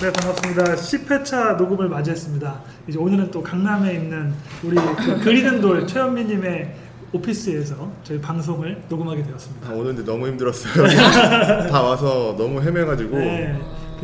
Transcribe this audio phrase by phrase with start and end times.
[0.00, 0.64] 네 반갑습니다.
[0.74, 2.60] 10회차 녹음을 맞이했습니다.
[2.88, 4.32] 이제 오늘은 또 강남에 있는
[4.62, 6.74] 우리 그 그리는 돌 최현미님의
[7.12, 9.70] 오피스에서 저희 방송을 녹음하게 되었습니다.
[9.70, 10.86] 아, 오는데 너무 힘들었어요.
[11.70, 13.58] 다 와서 너무 헤매가지고 네,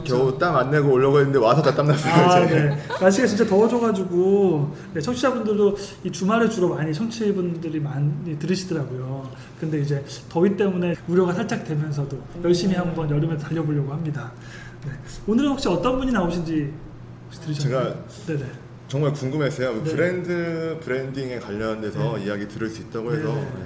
[0.04, 2.12] 겨우 땀 안 내고 오려고 했는데 와서 다 땀났어요.
[2.12, 2.46] 아.
[2.46, 2.78] 네.
[3.00, 9.28] 날씨가 진짜 더워져가지고 네, 청취자분들도 이 주말에 주로 많이 청취분들이 많이 들으시더라고요.
[9.60, 14.32] 근데 이제 더위 때문에 우려가 살짝 되면서도 열심히 한번 여름에 달려보려고 합니다.
[14.84, 14.92] 네.
[15.26, 16.72] 오늘은 혹시 어떤 분이 나오신지
[17.26, 18.04] 혹시 들으셨나요?
[18.26, 18.44] 네네.
[18.88, 19.82] 정말 궁금했어요.
[19.82, 19.90] 네.
[19.90, 22.24] 브랜드 브랜딩에 관련돼서 네.
[22.24, 23.40] 이야기 들을 수 있다고 해서 네.
[23.40, 23.64] 네.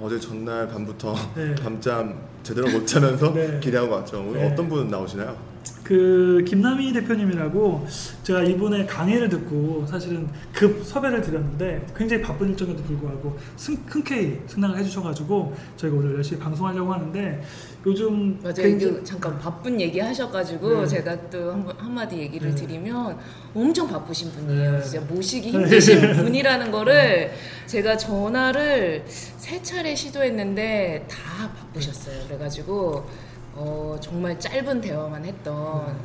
[0.00, 1.54] 어제 전날 밤부터 네.
[1.62, 3.58] 밤잠 제대로 못 자면서 네.
[3.60, 4.20] 기대하고 왔죠.
[4.20, 4.52] 오늘 네.
[4.52, 5.36] 어떤 분 나오시나요?
[5.82, 7.86] 그 김남희 대표님이라고
[8.24, 14.78] 제가 이분의 강의를 듣고 사실은 급 섭외를 드렸는데 굉장히 바쁜 일정에도 불구하고 승, 흔쾌히 승낙을
[14.78, 17.42] 해주셔가지고 저희가 오늘 열심히 방송하려고 하는데
[17.84, 18.54] 요즘 맞아요.
[18.54, 20.86] 굉장히- 그 잠깐 바쁜 얘기 하셔가지고 네.
[20.88, 22.54] 제가 또 한, 한마디 얘기를 네.
[22.56, 23.16] 드리면
[23.54, 24.72] 엄청 바쁘신 분이에요.
[24.72, 24.82] 네.
[24.82, 25.58] 진짜 모시기 네.
[25.58, 27.30] 힘드신 분이라는 거를
[27.66, 32.26] 제가 전화를 세 차례 시도했는데 다 바쁘셨어요.
[32.36, 33.04] 그래가지고
[33.58, 35.54] 어, 정말 짧은 대화만 했던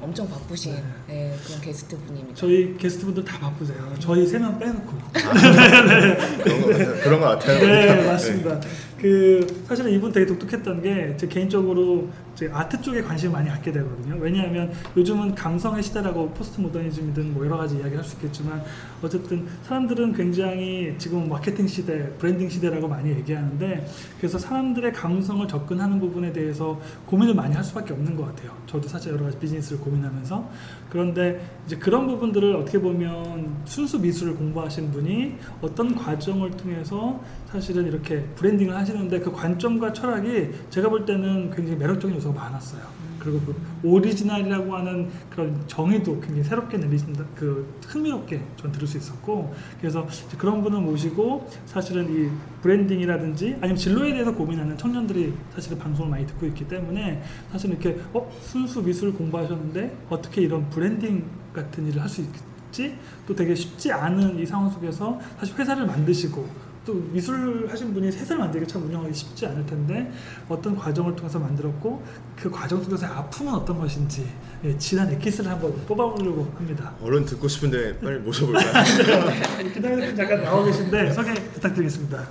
[0.02, 0.82] 엄청 바쁘신 네.
[1.08, 2.34] 네, 그런 게스트 분입니다.
[2.36, 3.94] 저희 게스트분들 다 바쁘세요.
[4.00, 4.94] 저희 세 명 빼놓고.
[5.12, 6.96] 그런 것 같아요.
[7.04, 7.60] 그런 것 같아요.
[7.60, 8.62] 네, 맞습니다.
[9.02, 14.16] 그 사실은 이분 되게 독특했던 게 제 개인적으로 제 아트 쪽에 관심을 많이 갖게 되거든요.
[14.20, 18.64] 왜냐하면 요즘은 감성의 시대라고 포스트 모더니즘이든 뭐 여러 가지 이야기를 할수 있겠지만
[19.04, 23.86] 어쨌든 사람들은 굉장히 지금 마케팅 시대, 브랜딩 시대라고 많이 얘기하는데
[24.18, 28.56] 그래서 사람들의 감성을 접근하는 부분에 대해서 고민을 많이 할 수밖에 없는 것 같아요.
[28.66, 30.50] 저도 사실 여러 가지 비즈니스를 고민하면서
[30.90, 38.22] 그런데 이제 그런 부분들을 어떻게 보면 순수 미술을 공부하신 분이 어떤 과정을 통해서 사실은 이렇게
[38.36, 42.82] 브랜딩을 하시는데 그 관점과 철학이 제가 볼 때는 굉장히 매력적인 요소가 많았어요.
[43.20, 49.54] 그리고 그 오리지널이라고 하는 그런 정의도 굉장히 새롭게 내리신다, 그 흥미롭게 전 들을 수 있었고
[49.80, 50.08] 그래서
[50.40, 52.32] 그런 분을 모시고 사실은 이
[52.64, 58.32] branding이라든지 아니면 진로에 대해서 고민하는 청년들이 사실은 방송을 많이 듣고 있기 때문에 사실 이렇게 어
[58.42, 61.24] 순수 미술 공부하셨는데 어떻게 이런 브랜딩
[61.54, 62.96] 같은 일을 할 수 있지?
[63.28, 68.40] 또 되게 쉽지 않은 이 상황 속에서 사실 회사를 만드시고 또 미술 하신 분이 회사를
[68.40, 70.12] 만들기 참 운영하기 쉽지 않을 텐데
[70.50, 72.04] 어떤 과정을 통해서 만들었고
[72.36, 74.28] 그 과정 속에서의 아픔은 어떤 것인지
[74.64, 76.94] 예, 진한 엑기스를 한번 뽑아보려고 합니다.
[77.02, 78.84] 얼른 듣고 싶은데 빨리 모셔볼까요?
[79.74, 82.28] 기다려 잠깐 나와 계신데 소개 부탁드리겠습니다.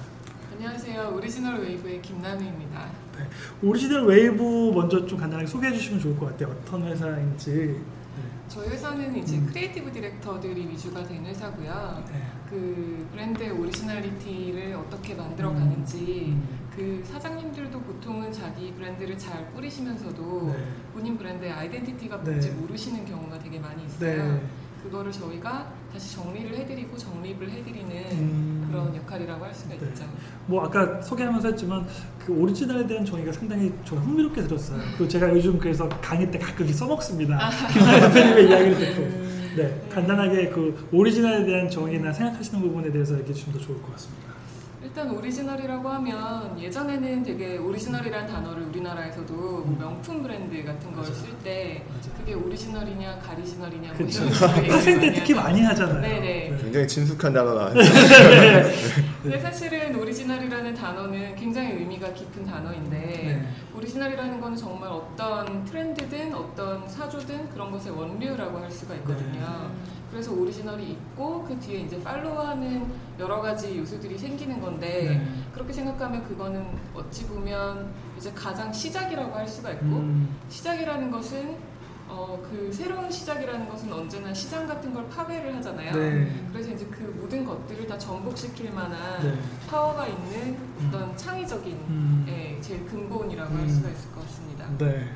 [0.52, 1.12] 안녕하세요.
[1.14, 2.90] Original Wave의 김남희입니다.
[3.18, 3.26] 네.
[3.62, 6.54] Original Wave 먼저 좀 간단하게 소개해 주시면 좋을 것 같아요.
[6.60, 7.76] 어떤 회사인지.
[8.50, 8.54] 네.
[8.54, 9.46] 저희 회사는 이제 음.
[9.46, 12.04] creative director들이 위주가 된 회사고요.
[12.10, 12.22] 네.
[12.48, 15.54] 그 브랜드의 originality를 어떻게 만들어 음.
[15.54, 16.58] 가는지 음.
[16.74, 20.64] 그 사장님들도 보통은 자기 브랜드를 잘 뿌리시면서도 네.
[20.92, 22.30] 본인 브랜드의 아이덴티티가 네.
[22.30, 24.32] 뭔지 모르시는 경우가 되게 많이 있어요.
[24.32, 24.42] 네.
[24.82, 28.68] 그거를 저희가 다시 정리를 해드리고 정립을 해드리는 음.
[28.70, 29.86] 그런 역할이라고 할 수가 네.
[29.88, 30.04] 있죠.
[30.46, 31.86] 뭐 아까 소개하면서 했지만
[32.24, 34.80] 그 오리지널에 대한 정의가 상당히 좀 흥미롭게 들었어요.
[34.96, 37.50] 그리고 제가 요즘 그래서 강의 때 가끔 써먹습니다.
[37.72, 39.30] 김나희 대표님의 이야기를 듣고.
[39.56, 44.30] 네, 간단하게 그 오리지널에 대한 정의나 생각하시는 부분에 대해서 얘기해 주시면 더 좋을 것 같습니다.
[44.90, 51.04] 일단 오리지널이라고 하면 예전에는 되게 오리지널이라는 단어를 우리나라에서도 뭐 명품 브랜드 같은 걸.
[51.04, 51.84] 쓸 때.
[52.18, 53.96] 그게 오리지널이냐 가리지널이냐 뭐.
[53.96, 55.34] 이런 식으로 얘기를 학생 때 많이 특히.
[55.34, 56.00] 많이 하잖아요.
[56.00, 56.56] 네네.
[56.60, 57.70] 굉장히 친숙한 단어가
[59.22, 63.46] 근데 사실은 오리지널이라는 단어는 굉장히 의미가 깊은 단어인데 네.
[63.76, 69.70] 오리지널이라는 거는 정말 어떤 트렌드든 어떤 사조든 그런 것의 원류라고 할 수가 있거든요.
[70.10, 72.84] 그래서 오리지널이 있고 그 뒤에 이제 follow하는
[73.20, 75.26] 여러 가지 요소들이 생기는 건데 네.
[75.52, 81.56] 그렇게 생각하면 그거는 어찌 보면 이제 가장 시작이라고 할 수가 있고 음, 시작이라는 것은
[82.08, 85.92] 어, 그 새로운 시작이라는 것은 언제나 시장 같은 걸 파괴를 하잖아요.
[85.92, 86.44] 네.
[86.52, 89.38] 그래서 이제 그 모든 것들을 다 전복시킬 만한 네.
[89.68, 90.56] 파워가 있는
[90.88, 92.26] 어떤 창의적인 음.
[92.28, 93.60] 예, 제일 근본이라고 음.
[93.60, 94.66] 할 수가 있을 것 같습니다.
[94.78, 95.08] 네.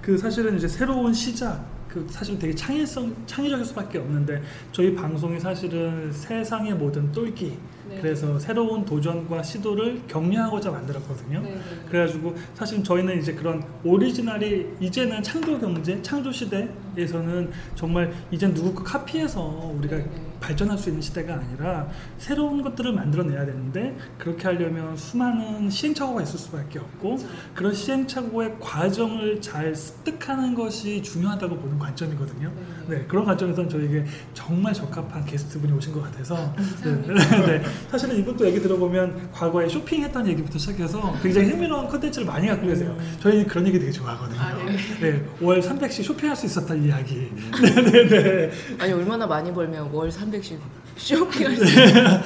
[0.00, 4.40] 그 사실은 이제 새로운 시작 그 사실 되게 창의성 창의적일 수밖에 없는데
[4.70, 7.58] 저희 방송이 사실은 세상의 모든 똘끼
[7.88, 8.00] 네.
[8.00, 11.40] 그래서 새로운 도전과 시도를 격려하고자 만들었거든요.
[11.40, 11.60] 네, 네.
[11.88, 18.84] 그래가지고 사실 저희는 이제 그런 오리지널이 이제는 창조 경제, 창조 시대에서는 정말 이제 누구 거
[18.84, 20.29] 카피해서 우리가 네, 네.
[20.40, 21.88] 발전할 수 있는 시대가 아니라
[22.18, 27.18] 새로운 것들을 만들어내야 되는데 그렇게 하려면 수많은 시행착오가 있을 수밖에 없고
[27.54, 32.50] 그런 시행착오의 과정을 잘 습득하는 것이 중요하다고 보는 관점이거든요.
[32.88, 34.04] 네, 네, 그런 관점에서는 저에게
[34.34, 36.54] 정말 적합한 게스트분이 오신 것 같아서
[36.84, 37.02] 네,
[37.46, 37.62] 네.
[37.90, 42.96] 사실은 이분도 얘기 들어보면 과거에 쇼핑했던 얘기부터 시작해서 굉장히 흥미로운 컨텐츠를 많이 갖고 계세요.
[43.20, 44.40] 저희는 그런 얘기 되게 좋아하거든요.
[44.40, 45.10] 아, 네.
[45.12, 47.30] 네, 월 300씩 쇼핑할 수 있었던 이야기.
[47.60, 48.50] 네 네 네.
[48.80, 50.60] 아니 얼마나 많이 벌면 월 300씩
[50.96, 51.56] 쇼핑할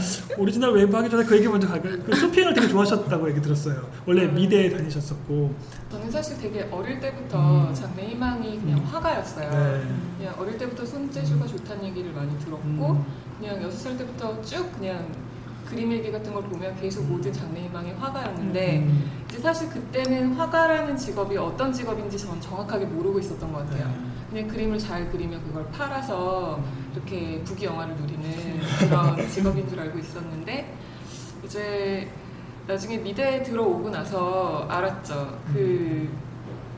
[0.00, 1.96] 수 Original Wave 하기 전에 그 얘기 먼저 갈까요?
[2.04, 3.88] 그 쇼핑을 되게 좋아하셨다고 얘기 들었어요.
[4.04, 4.34] 원래 음.
[4.34, 5.54] 미대에 다니셨었고.
[5.90, 7.74] 저는 사실 되게 어릴 때부터 음.
[7.74, 8.84] 장래 희망이 그냥 음.
[8.84, 9.50] 화가였어요.
[9.50, 9.82] 네.
[10.18, 13.04] 그냥 어릴 때부터 손재주가 좋다는 얘기를 많이 들었고 음.
[13.38, 15.06] 그냥 여섯 살 때부터 쭉 그냥
[15.64, 19.10] 그림 일기 같은 걸 보면 계속 모든 장래 희망이 화가였는데 음.
[19.28, 23.86] 이제 사실 그때는 화가라는 직업이 어떤 직업인지 전 정확하게 모르고 있었던 것 같아요.
[23.86, 24.13] 네.
[24.34, 26.60] 그냥 그림을 잘 그리면 그걸 팔아서
[26.92, 30.74] 이렇게 부귀 영화를 누리는 그런 직업인 줄 알고 있었는데
[31.44, 32.10] 이제
[32.66, 35.38] 나중에 미대에 들어오고 나서 알았죠.
[35.52, 36.08] 그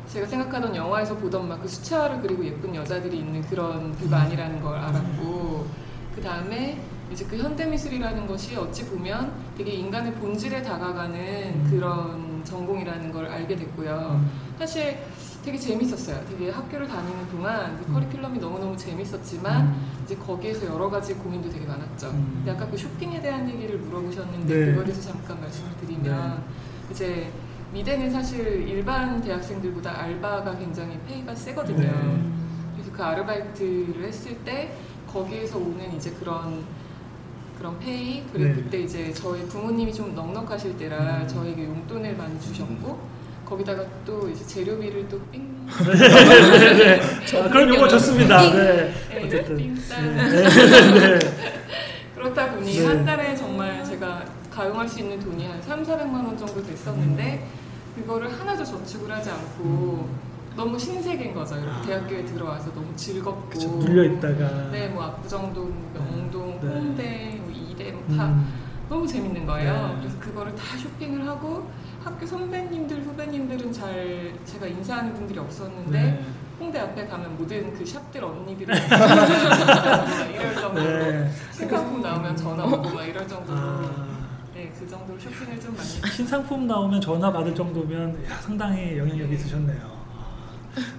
[0.06, 4.76] 제가 생각하던 영화에서 보던 막 그 수채화를 그리고 예쁜 여자들이 있는 그런 그거 아니라는 걸
[4.76, 5.66] 알았고
[6.14, 6.78] 그 다음에
[7.10, 14.22] 이제 그 현대미술이라는 것이 어찌 보면 되게 인간의 본질에 다가가는 그런 전공이라는 걸 알게 됐고요.
[14.58, 14.98] 사실
[15.46, 16.24] 되게 재밌었어요.
[16.28, 22.08] 되게 학교를 다니는 동안 그 커리큘럼이 너무너무 재밌었지만 이제 거기에서 여러 가지 고민도 되게 많았죠.
[22.08, 22.32] 음.
[22.38, 24.66] 근데 아까 그 쇼핑에 대한 얘기를 물어보셨는데 네.
[24.72, 26.42] 그거에 대해서 잠깐 말씀을 드리면
[26.90, 27.30] 이제
[27.72, 31.78] 미대는 사실 일반 대학생들보다 알바가 굉장히 페이가 세거든요.
[31.78, 32.32] 네.
[32.74, 34.76] 그래서 그 아르바이트를 했을 때
[35.06, 36.64] 거기에서 오는 이제 그런
[37.56, 38.54] 그런 페이 그리고 네.
[38.56, 41.28] 그때 이제 저희 부모님이 좀 넉넉하실 때라 음.
[41.28, 43.15] 저에게 용돈을 많이 주셨고
[43.46, 45.40] 거기다가 또 이제 재료비를 또 삥
[45.84, 47.00] 네네.
[47.42, 48.50] 아, 그런 용어 좋습니다.
[48.52, 48.92] 네.
[49.08, 49.56] 네, 어쨌든.
[49.56, 51.18] 삥 네.
[51.18, 51.18] 네.
[52.14, 52.86] 그렇다 보니 네.
[52.86, 57.46] 한 달에 정말 제가 가용할 수 있는 돈이 한 3, 400만 원 정도 됐었는데
[57.94, 60.08] 그거를 하나도 저축을 하지 않고
[60.56, 61.54] 너무 신세계인 거죠.
[61.56, 61.82] 이렇게 아.
[61.82, 64.70] 대학교에 들어와서 너무 즐겁고 그쵸, 눌려 있다가.
[64.70, 66.68] 네, 뭐 압구정동, 명동, 네.
[66.68, 68.65] 홍대, 뭐 이대 뭐 다 음.
[68.88, 69.72] 너무 재밌는 거예요.
[69.72, 69.96] 네.
[70.00, 71.68] 그래서 그거를 다 쇼핑을 하고
[72.02, 76.24] 학교 선배님들, 후배님들은 잘 제가 인사하는 분들이 없었는데 네.
[76.58, 78.76] 홍대 앞에 가면 모든 그 샵들 언니들이 막
[80.32, 81.30] 이럴 정도로 네.
[81.52, 84.06] 신상품 나오면 전화 오고 막 이럴 정도로 아,
[84.54, 89.95] 네, 그 정도로 쇼핑을 좀 많이 신상품 나오면 전화 받을 정도면 야, 상당히 영향력이 있으셨네요.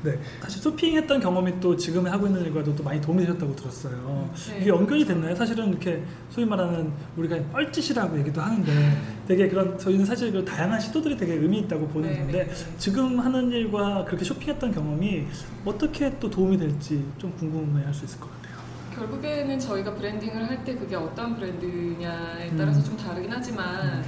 [0.03, 4.29] 네, 사실 쇼핑했던 경험이 또 지금 하고 있는 일과도 또 많이 도움이 되셨다고 들었어요.
[4.50, 4.57] 네.
[4.62, 5.35] 이게 연결이 됐나요?
[5.35, 11.15] 사실은 이렇게 소위 말하는 우리가 뻘짓이라고 얘기도 하는데 되게 그런 저희는 사실 그 다양한 시도들이
[11.18, 12.77] 되게 의미 있다고 보는 네, 건데 네, 네.
[12.77, 15.27] 지금 하는 일과 그렇게 쇼핑했던 경험이
[15.65, 18.57] 어떻게 또 도움이 될지 좀 궁금해할 수 있을 것 같아요.
[18.95, 22.83] 결국에는 저희가 브랜딩을 할 때 그게 어떤 브랜드냐에 따라서 음.
[22.83, 24.03] 좀 다르긴 하지만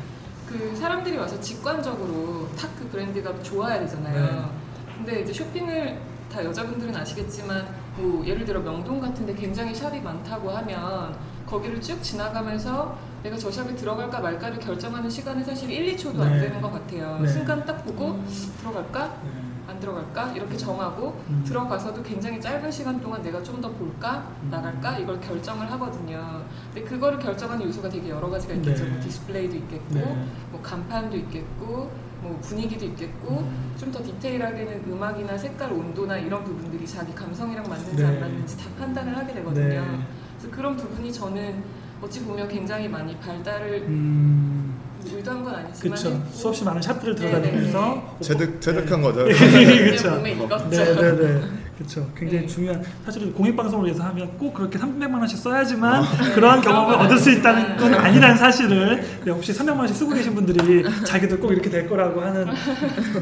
[0.47, 4.51] 그 사람들이 와서 직관적으로 탁 그 브랜드가 좋아야 되잖아요.
[4.99, 5.97] 근데 이제 쇼핑을
[6.31, 7.67] 다 여자분들은 아시겠지만
[7.97, 11.15] 뭐 예를 들어 명동 같은데 굉장히 샵이 많다고 하면
[11.47, 16.41] 거기를 쭉 지나가면서 내가 저 샵에 들어갈까 말까를 결정하는 시간은 사실 1, 2초도 안 네.
[16.41, 17.19] 되는 것 같아요.
[17.21, 17.27] 네.
[17.27, 18.21] 순간 딱 보고
[18.59, 19.07] 들어갈까?
[19.23, 19.29] 네.
[19.67, 20.31] 안 들어갈까?
[20.33, 21.43] 이렇게 정하고 음.
[21.45, 24.27] 들어가서도 굉장히 짧은 시간 동안 내가 좀 더 볼까?
[24.43, 24.49] 음.
[24.49, 24.97] 나갈까?
[24.99, 26.43] 이걸 결정을 하거든요.
[26.73, 28.83] 근데 그거를 결정하는 요소가 되게 여러 가지가 있겠죠.
[28.85, 28.89] 네.
[28.91, 30.27] 뭐 디스플레이도 있겠고, 네.
[30.51, 33.73] 뭐 간판도 있겠고, 뭐 분위기도 있겠고, 음.
[33.77, 38.05] 좀더 디테일하게는 음악이나 색깔, 온도나 이런 부분들이 자기 감성이랑 맞는지 네.
[38.05, 39.67] 안 맞는지 다 판단을 하게 되거든요.
[39.67, 39.99] 네.
[40.37, 41.63] 그래서 그런 부분이 저는
[42.01, 45.97] 어찌 보면 굉장히 많이 발달을 음, 의도한 건 아니지만.
[45.97, 49.25] 했고 수없이 많은 샵들을 네, 들어다니면서 체득 체득한 거죠.
[49.27, 50.11] 그냥 그렇죠.
[50.15, 50.69] 몸에 익었죠.
[50.69, 51.41] 네, 네, 네.
[51.79, 52.11] 그렇죠.
[52.15, 52.47] 굉장히 네.
[52.47, 56.03] 중요한 사실은 공익 방송을 위해서 하면 꼭 그렇게 300만 원씩 써야지만
[56.35, 60.83] 그러한 경험을 얻을 수 있다는 건 아니라는 사실을 네, 혹시 300만 원씩 쓰고 계신 분들이
[61.05, 62.47] 자기도 꼭 이렇게 될 거라고 하는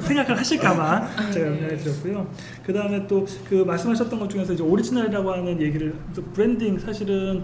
[0.01, 2.27] 생각을 하실까봐 제가 연락을 드렸고요.
[2.65, 7.43] 그 다음에 또 그 말씀하셨던 것 중에서 이제 오리지널이라고 하는 얘기를 또 브랜딩 사실은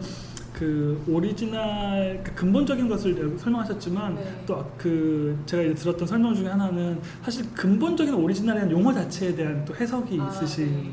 [0.54, 4.44] 그 오리지널 그 근본적인 것을 설명하셨지만 네.
[4.46, 10.20] 또그 제가 이제 들었던 설명 중에 하나는 사실 근본적인 오리지널이라는 용어 자체에 대한 또 해석이
[10.22, 10.92] 아, 있으신 네.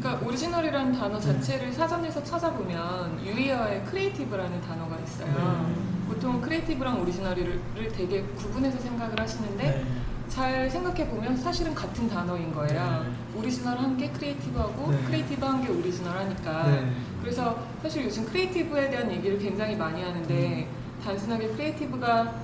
[0.00, 5.28] 그러니까 오리지널이라는 단어 자체를 사전에서 찾아보면 유의어에 creative라는 단어가 있어요.
[5.32, 5.74] 네.
[6.08, 7.60] 보통 creative랑 오리지널을
[7.92, 9.84] 되게 구분해서 생각을 하시는데 네.
[10.28, 13.06] 잘 생각해 보면 사실은 같은 단어인 거예요.
[13.36, 14.98] 오리지널한 게 creative하고 네.
[15.06, 16.84] creative한 게 오리지널하니까.
[17.28, 17.34] 네.
[17.34, 20.66] 그래서 사실 요즘 creative에 대한 얘기를 굉장히 많이 하는데
[21.04, 22.34] 단순하게 creative가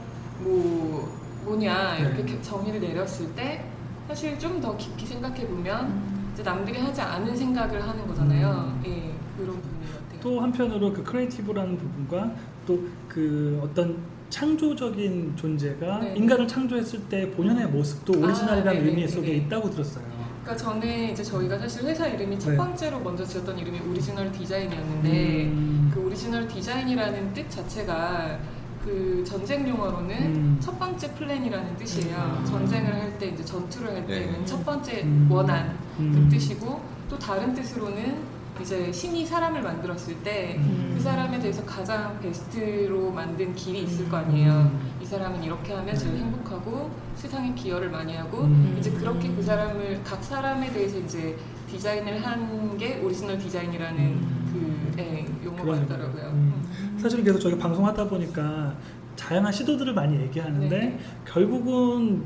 [0.40, 1.08] 뭐
[1.44, 2.42] 뭐냐 이렇게 네.
[2.42, 3.64] 정의를 내렸을 때
[4.08, 6.02] 사실 좀 더 깊이 생각해 보면
[6.34, 8.74] 이제 남들이 하지 않은 생각을 하는 거잖아요.
[8.76, 8.82] 음.
[8.86, 10.20] 예, 그런 부분인 것 같아요.
[10.20, 12.34] 또 한편으로 그 creative라는 부분과
[12.66, 13.96] 또 그 어떤
[14.28, 16.14] 창조적인 존재가 네.
[16.16, 19.38] 인간을 창조했을 때 본연의 모습도 아, 오리지널이라는 네네, 의미 속에 네네.
[19.46, 20.04] 있다고 들었어요.
[20.44, 22.56] 그러니까 전에 이제 저희가 사실 회사 이름이 첫 네.
[22.58, 25.90] 번째로 먼저 지었던 이름이 오리지널 디자인이었는데 음.
[25.92, 28.38] 그 오리지널 디자인이라는 뜻 자체가
[28.84, 30.56] 그 전쟁 용어로는 음.
[30.60, 32.38] 첫 번째 플랜이라는 뜻이에요.
[32.40, 32.44] 음.
[32.44, 34.44] 전쟁을 할 때 이제 전투를 할 때는 네.
[34.44, 35.28] 첫 번째 음.
[35.30, 36.12] 원한 음.
[36.28, 40.98] 그 뜻이고 또 다른 뜻으로는 이제 신이 사람을 만들었을 때그 음.
[41.02, 44.52] 사람에 대해서 가장 베스트로 만든 길이 있을 거 아니에요.
[44.52, 44.90] 음.
[45.02, 46.20] 이 사람은 이렇게 하면 제일 네.
[46.20, 48.76] 행복하고 세상에 기여를 많이 하고 음.
[48.78, 51.36] 이제 그렇게 그 사람을 각 사람에 대해서 이제
[51.70, 54.92] 디자인을 한 게 오리지널 디자인이라는 음.
[54.96, 55.76] 그 예, 용어가.
[55.76, 56.24] 있더라고요.
[56.32, 56.98] 음.
[57.00, 58.74] 사실 계속 저희가 방송하다 보니까
[59.16, 60.98] 다양한 시도들을 많이 얘기하는데 네.
[61.24, 62.24] 결국은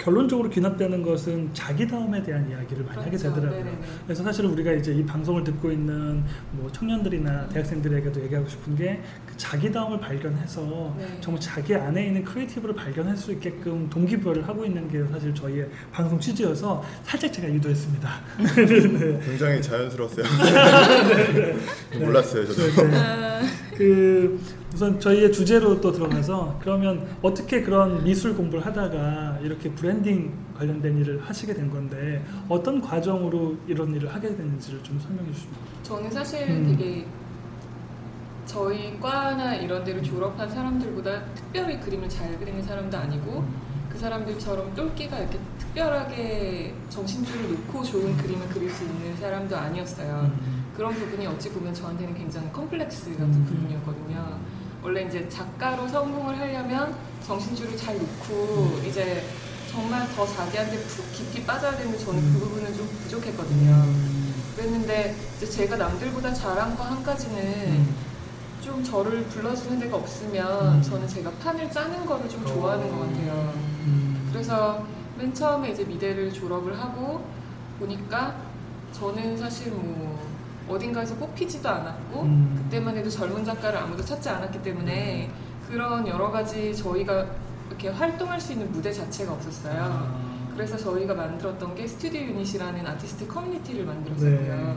[0.00, 3.34] 결론적으로 귀납되는 것은 자기다움에 대한 이야기를 많이 하게 그렇죠.
[3.34, 3.64] 되더라고요.
[3.64, 3.78] 네네네.
[4.06, 9.36] 그래서 사실 우리가 이제 이 방송을 듣고 있는 뭐 청년들이나 대학생들에게도 얘기하고 싶은 게 그
[9.36, 11.18] 자기다움을 발견해서 네.
[11.20, 16.18] 정말 자기 안에 있는 creative를 발견할 수 있게끔 동기부여를 하고 있는 게 사실 저희의 방송
[16.18, 18.10] 취지여서 살짝 제가 유도했습니다.
[18.38, 19.20] 네.
[19.24, 20.24] 굉장히 자연스러웠어요.
[21.98, 22.88] 몰랐어요, 저도.
[22.88, 23.42] 네, 네.
[23.76, 24.40] 그
[24.72, 31.20] 우선 저희의 주제로 또 들어가서 그러면 어떻게 그런 미술 공부를 하다가 이렇게 브랜딩 관련된 일을
[31.22, 35.54] 하시게 된 건데 어떤 과정으로 이런 일을 하게 됐는지를 좀 설명해 주시면.
[35.82, 36.76] 저는 사실 음.
[36.76, 37.04] 되게
[38.46, 43.44] 저희 과나 이런 데를 졸업한 사람들보다 특별히 그림을 잘 그리는 사람도 아니고
[43.90, 50.30] 그 사람들처럼 똘끼가 이렇게 특별하게 정신줄을 놓고 좋은 그림을 그릴 수 있는 사람도 아니었어요.
[50.76, 53.44] 그런 부분이 어찌 보면 저한테는 굉장히 컴플렉스 같은 음.
[53.44, 54.38] 부분이었거든요.
[54.82, 56.94] 원래 이제 작가로 성공을 하려면
[57.26, 59.24] 정신줄을 잘 놓고 이제
[59.70, 63.84] 정말 더 자기한테 푹 깊이 빠져야 되는데 저는 그 부분은 좀 부족했거든요.
[64.56, 67.86] 그랬는데 이제 제가 남들보다 잘한 거 한 가지는
[68.60, 70.82] 좀 저를 불러주는 데가 없으면 음.
[70.82, 73.52] 저는 제가 판을 짜는 거를 좀 좋아하는 것 같아요.
[73.86, 74.28] 음.
[74.32, 74.84] 그래서
[75.16, 77.24] 맨 처음에 이제 미대를 졸업을 하고
[77.78, 78.34] 보니까
[78.92, 80.18] 저는 사실 뭐
[80.70, 82.62] 어딘가에서 뽑히지도 않았고 음.
[82.64, 85.30] 그때만 해도 젊은 작가를 아무도 찾지 않았기 때문에
[85.68, 87.26] 그런 여러 가지 저희가
[87.68, 89.74] 이렇게 활동할 수 있는 무대 자체가 없었어요.
[89.78, 90.30] 아.
[90.54, 94.56] 그래서 저희가 만들었던 게 스튜디오 유닛이라는 아티스트 커뮤니티를 만들었었고요.
[94.56, 94.76] 네.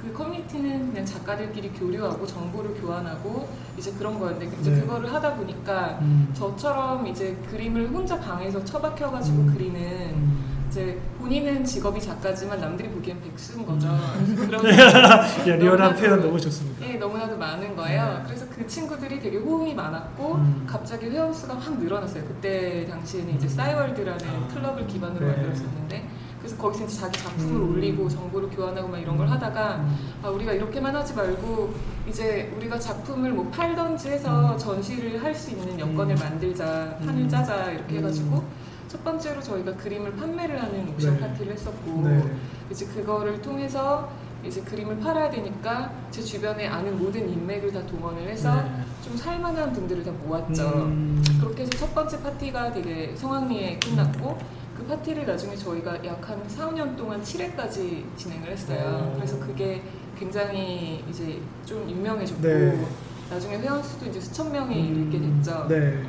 [0.00, 4.80] 그 커뮤니티는 그냥 작가들끼리 교류하고 정보를 교환하고 이제 그런 거였는데 이제 네.
[4.80, 6.32] 그거를 하다 보니까 음.
[6.34, 9.54] 저처럼 이제 그림을 혼자 방에서 처박혀가지고 음.
[9.54, 9.80] 그리는
[10.14, 10.39] 음.
[10.70, 13.88] 이제 본인은 직업이 작가지만 남들이 보기엔 백수인 거죠.
[14.36, 16.88] 그런 야, 리얼한 표현 너무 좋습니다.
[16.88, 18.18] 예, 너무나도 많은 거예요.
[18.18, 18.22] 네.
[18.24, 20.64] 그래서 그 친구들이 되게 호응이 많았고 음.
[20.68, 22.22] 갑자기 회원 수가 확 늘어났어요.
[22.24, 23.48] 그때 당시에는 이제 음.
[23.48, 24.48] 싸이월드라는 아.
[24.54, 25.32] 클럽을 기반으로 네.
[25.32, 26.08] 만들었었는데
[26.38, 27.70] 그래서 거기서 이제 자기 작품을 음.
[27.72, 29.96] 올리고 정보를 교환하고 막 이런 걸 하다가 음.
[30.22, 31.74] 아, 우리가 이렇게만 하지 말고
[32.08, 34.58] 이제 우리가 작품을 뭐 팔던지 해서 음.
[34.58, 36.18] 전시를 할 수 있는 여건을 음.
[36.20, 37.28] 만들자, 판을 음.
[37.28, 38.69] 짜자 이렇게 해가지고 음.
[38.90, 41.20] 첫 번째로 저희가 그림을 판매를 하는 옥션 네.
[41.20, 42.24] 파티를 했었고 네.
[42.72, 44.10] 이제 그거를 통해서
[44.44, 48.84] 이제 그림을 팔아야 되니까 제 주변에 아는 모든 인맥을 다 동원을 해서 네.
[49.04, 50.68] 좀 살만한 분들을 다 모았죠.
[50.86, 51.22] 음.
[51.40, 54.36] 그렇게 해서 첫 번째 파티가 되게 성황리에 끝났고
[54.76, 59.12] 그 파티를 나중에 저희가 약 한 4, 5년 동안 7회까지 진행을 했어요.
[59.12, 59.16] 오.
[59.16, 59.82] 그래서 그게
[60.18, 62.86] 굉장히 이제 좀 유명해졌고 네.
[63.30, 65.10] 나중에 회원 수도 이제 수천 명이 음.
[65.12, 65.66] 이르게 됐죠.
[65.68, 66.02] 네.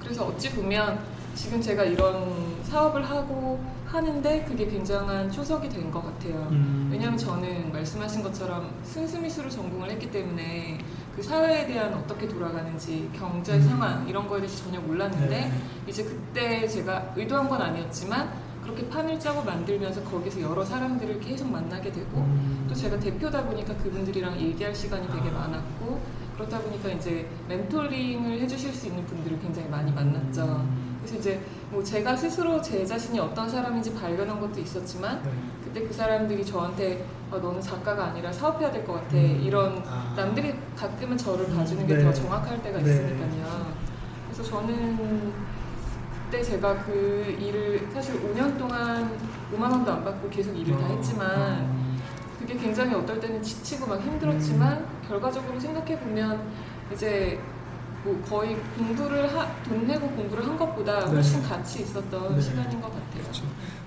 [0.00, 6.48] 그래서 어찌 보면 지금 제가 이런 사업을 하고 하는데 그게 굉장한 초석이 된 것 같아요.
[6.50, 6.88] 음.
[6.90, 10.78] 왜냐하면 저는 말씀하신 것처럼 순수미술을 전공을 했기 때문에
[11.14, 13.62] 그 사회에 대한 어떻게 돌아가는지 경제 음.
[13.62, 15.52] 상황 이런 거에 대해서 전혀 몰랐는데 네.
[15.86, 18.30] 이제 그때 제가 의도한 건 아니었지만
[18.62, 22.66] 그렇게 판을 짜고 만들면서 거기서 여러 사람들을 계속 만나게 되고 음.
[22.68, 25.40] 또 제가 대표다 보니까 그분들이랑 얘기할 시간이 되게 아.
[25.40, 26.00] 많았고
[26.34, 30.66] 그러다 보니까 이제 멘토링을 해주실 수 있는 분들을 굉장히 많이 만났죠.
[31.06, 31.12] 음.
[31.12, 35.30] 그래서 이제 뭐 제가 스스로 제 자신이 어떤 사람인지 발견한 것도 있었지만 네.
[35.64, 39.40] 그때 그 사람들이 저한테 아, 너는 작가가 아니라 사업해야 될 것 같아 음.
[39.42, 40.14] 이런 아.
[40.16, 42.02] 남들이 가끔은 저를 봐주는 게 네.
[42.04, 42.90] 더 정확할 때가 네.
[42.90, 43.72] 있으니까요.
[44.32, 45.32] 그래서 저는
[46.26, 49.10] 그때 제가 그 일을 사실 5년 동안
[49.54, 50.88] 5만 원도 안 받고 계속 일을 다 어.
[50.88, 52.00] 했지만 음.
[52.38, 56.40] 그게 굉장히 어떨 때는 지치고 막 힘들었지만 결과적으로 생각해 보면
[56.92, 57.40] 이제
[58.06, 61.10] 뭐 거의 공부를 하, 돈 내고 공부를 한 것보다 네.
[61.10, 62.40] 훨씬 가치 있었던 네.
[62.40, 63.22] 시간인 것 같아요.
[63.22, 63.42] 그렇죠.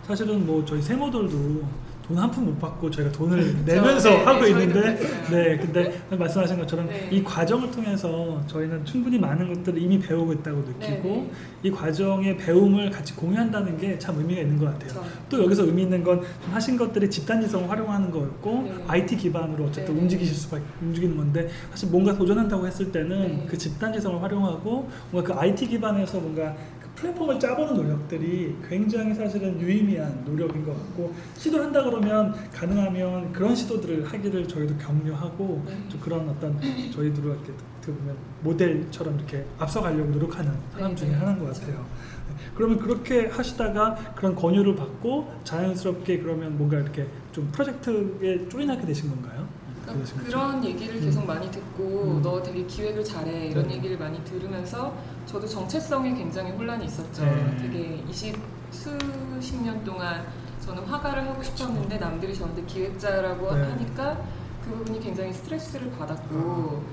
[0.06, 1.64] 사실은 뭐 저희 세모들도
[2.10, 3.66] 돈 한 푼 못 받고 저희가 돈을 그렇죠.
[3.66, 4.96] 내면서 네, 하고 네, 있는데.
[5.30, 7.08] 네 근데 말씀하신 것처럼 네.
[7.12, 11.32] 이 과정을 통해서 저희는 충분히 많은 것들을 이미 배우고 있다고 느끼고 네, 네.
[11.62, 14.90] 이 과정의 배움을 같이 공유한다는 게 참 의미가 있는 것 같아요.
[15.02, 15.10] 그렇죠.
[15.30, 18.84] 또 여기서 의미 있는 건좀 하신 것들이 집단지성을 활용하는 거였고 네.
[18.88, 20.02] IT 기반으로 어쨌든 네.
[20.02, 23.46] 움직이실 수밖에 움직이는 건데 사실 뭔가 도전한다고 했을 때는 네.
[23.48, 30.24] 그 집단지성을 활용하고 뭔가 그 IT 기반에서 뭔가 그 플랫폼을 짜보는 노력들이 굉장히 사실은 유의미한
[30.26, 35.78] 노력인 것 같고 시도를 한다 그러면 가능하면 그런 시도들을 하기를 저희도 격려하고 네.
[35.88, 36.60] 좀 그런 어떤
[36.92, 41.16] 저희들을 이렇게 어떻게 보면 모델처럼 이렇게 앞서가려고 노력하는 사람 네, 중에 네.
[41.16, 41.54] 하나인 것.
[41.54, 41.78] 같아요.
[41.78, 42.36] 네.
[42.56, 49.48] 그러면 그렇게 하시다가 그런 권유를 받고 자연스럽게 그러면 뭔가 이렇게 좀 프로젝트에 조인하게 되신 건가요?
[49.86, 50.24] 그러니까?
[50.24, 51.02] 그런 얘기를 음.
[51.02, 52.22] 계속 많이 듣고 음.
[52.22, 53.76] 너 되게 기획을 잘해 이런 네.
[53.76, 54.94] 얘기를 많이 들으면서
[55.30, 57.24] 저도 정체성에 굉장히 혼란이 있었죠.
[57.24, 57.58] 네.
[57.62, 58.36] 되게 20
[58.72, 60.26] 수십 년 동안
[60.60, 63.62] 저는 화가를 하고 싶었는데 남들이 저한테 기획자라고 네.
[63.62, 64.18] 하니까
[64.66, 66.84] 그 부분이 굉장히 스트레스를 받았고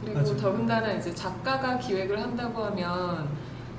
[0.00, 0.36] 그리고 맞아요.
[0.36, 3.28] 더군다나 이제 작가가 기획을 한다고 하면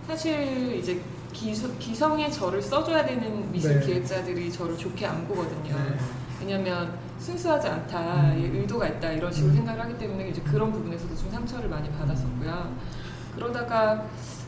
[0.07, 1.01] 사실 이제
[1.33, 3.85] 기서, 기성의 저를 써줘야 되는 미술 네.
[3.85, 5.75] 기획자들이 저를 좋게 안 보거든요.
[5.75, 5.97] 네.
[6.39, 8.39] 왜냐면 순수하지 않다, 음.
[8.39, 9.57] 이 의도가 있다 이런 식으로 음.
[9.57, 13.02] 생각을 하기 때문에 이제 그런 부분에서도 좀 상처를 많이 받았었고요.
[13.35, 14.05] 그러다가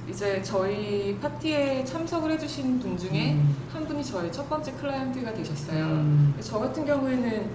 [0.10, 3.56] 이제 저희 파티에 참석을 해주신 분 중에 음.
[3.74, 5.84] 한 분이 저의 첫 번째 클라이언트가 되셨어요.
[5.86, 6.36] 음.
[6.40, 7.50] 저 같은 경우에는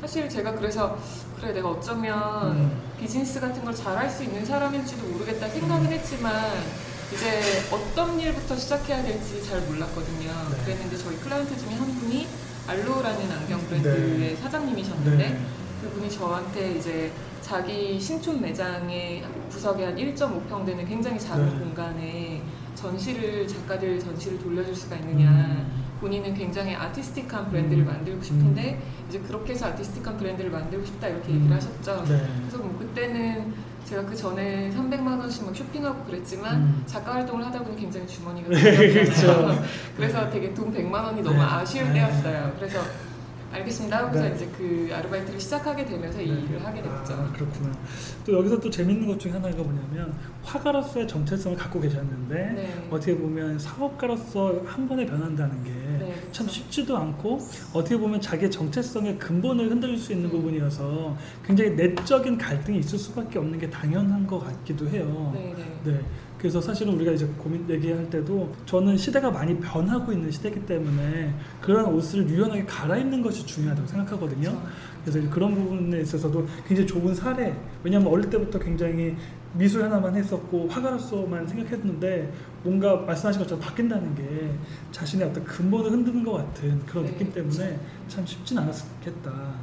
[0.00, 0.96] 사실 제가 그래서
[1.38, 2.80] 그래 내가 어쩌면 음.
[2.98, 6.32] 비즈니스 같은 걸 잘할 수 있는 사람일지도 모르겠다 생각은 했지만
[7.12, 10.30] 이제 어떤 일부터 시작해야 될지 잘 몰랐거든요.
[10.50, 10.64] 네.
[10.64, 12.26] 그랬는데 저희 클라이언트 중에 한 분이
[12.66, 14.36] 알로라는 안경 브랜드의 네.
[14.36, 15.40] 사장님이셨는데 네.
[15.80, 17.10] 그분이 저한테 이제
[17.40, 21.58] 자기 신촌 매장의 구석에 한 1.5평 되는 굉장히 작은 네.
[21.58, 22.42] 공간에
[22.74, 25.84] 전시를 작가들 전시를 돌려줄 수가 있느냐 음.
[26.00, 27.86] 본인은 굉장히 artistic한 브랜드를 음.
[27.86, 31.36] 만들고 싶은데 이제 그렇게 해서 아티스틱한 브랜드를 만들고 싶다 이렇게 음.
[31.36, 32.04] 얘기를 하셨죠.
[32.08, 32.26] 네.
[32.38, 33.52] 그래서 뭐 그때는
[33.84, 36.82] 제가 그 전에 300만 원씩 막 쇼핑하고 그랬지만 음.
[36.86, 38.92] 작가 활동을 하다 보니 굉장히 주머니가 네.
[38.92, 39.64] 그렇죠.
[39.96, 41.42] 그래서 되게 돈 100만 원이 너무 네.
[41.42, 41.94] 아쉬울 네.
[41.94, 42.52] 때였어요.
[42.56, 42.80] 그래서
[43.52, 44.34] 알겠습니다 하고서 네.
[44.34, 47.14] 이제 그 아르바이트를 시작하게 되면서 이 일을 하게 됐죠.
[47.14, 47.72] 아, 그렇구나.
[48.24, 52.88] 또 여기서 또 재밌는 것 중에 하나가 뭐냐면 화가로서의 정체성을 갖고 계셨는데 네.
[52.90, 56.48] 어떻게 보면 사업가로서 한 번에 변한다는 게참 그렇죠.
[56.48, 57.38] 쉽지도 않고
[57.72, 63.58] 어떻게 보면 자기의 정체성의 근본을 흔들릴 수 있는 부분이어서 굉장히 내적인 갈등이 있을 수밖에 없는
[63.58, 65.32] 게 당연한 것 같기도 해요.
[65.34, 65.92] 네, 네.
[65.92, 66.00] 네.
[66.40, 71.84] 그래서 사실은 우리가 이제 고민 얘기할 때도 저는 시대가 많이 변하고 있는 시대이기 때문에 그런
[71.84, 74.50] 옷을 유연하게 갈아입는 것이 중요하다고 생각하거든요.
[74.50, 74.62] 그렇죠.
[75.04, 77.54] 그래서 그런 부분에 있어서도 굉장히 좋은 사례.
[77.84, 79.14] 왜냐하면 어릴 때부터 굉장히
[79.52, 84.50] 미술 하나만 했었고 화가로서만 생각했는데 뭔가 말씀하신 것처럼 바뀐다는 게
[84.92, 89.54] 자신의 어떤 근본을 흔드는 것 같은 그런 네, 느낌 때문에 참 쉽진 않았겠다.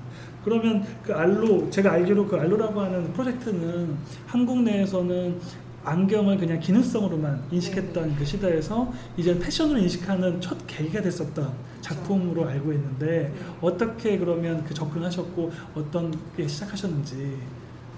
[0.44, 3.96] 그러면 그 알로 제가 알기로 그 알로라고 하는 프로젝트는
[4.28, 5.40] 한국 내에서는
[5.84, 8.16] 안경을 그냥 기능성으로만 인식했던 네.
[8.18, 11.50] 그 시대에서 이제 패션으로 인식하는 첫 계기가 됐었던
[11.82, 13.46] 작품으로 알고 있는데 네.
[13.62, 17.38] 어떻게 그러면 그 접근하셨고 어떤 게 시작하셨는지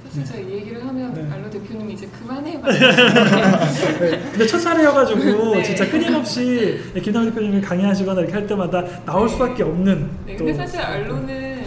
[0.06, 0.26] 사실 네.
[0.26, 1.30] 제가 이 얘기를 하면 네.
[1.32, 5.63] 알로 대표님이 이제 그만해 네, 근데 첫 사례여가지고 네.
[5.63, 9.34] 진짜 끊임없이 김남 대표님이 강의하시거나 이렇게 할 때마다 나올 네.
[9.34, 11.65] 수밖에 없는 네, 또 근데 사실 알로는 네.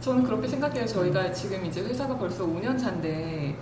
[0.00, 0.84] 저는 그렇게 생각해요.
[0.84, 3.56] 저희가 지금 이제 회사가 벌써 5년 차인데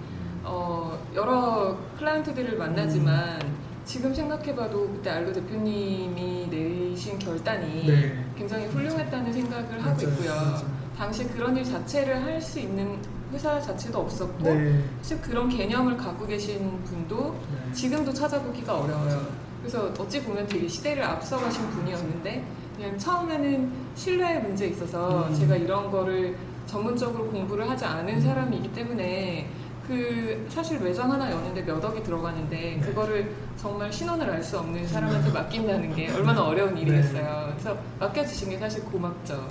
[0.44, 3.40] 어, 여러 클라이언트들을 만나지만
[3.84, 8.24] 지금 생각해봐도 그때 알로 대표님이 내신 결단이 네.
[8.36, 10.30] 굉장히 훌륭했다는 생각을 하고 맞아요, 있고요.
[10.30, 10.82] 맞아요.
[10.96, 12.96] 당시 그런 일 자체를 할 수 있는
[13.32, 14.84] 회사 자체도 없었고 네.
[15.00, 17.72] 사실 그런 개념을 갖고 계신 분도 네.
[17.72, 19.26] 지금도 찾아보기가 어려워요.
[19.60, 22.44] 그래서 어찌 보면 되게 시대를 앞서가신 분이었는데
[22.76, 25.34] 그냥 처음에는 신뢰의 문제에 있어서 음.
[25.34, 29.48] 제가 이런 거를 전문적으로 공부를 하지 않은 사람이기 때문에
[29.92, 32.80] 그 사실 매장 하나 여는데 몇 억이 들어가는데 네.
[32.80, 36.80] 그거를 정말 신원을 알 수 없는 사람한테 맡긴다는 게 얼마나 어려운 네.
[36.80, 37.50] 일이겠어요.
[37.52, 39.46] 그래서 맡겨주신 게 사실 고맙죠.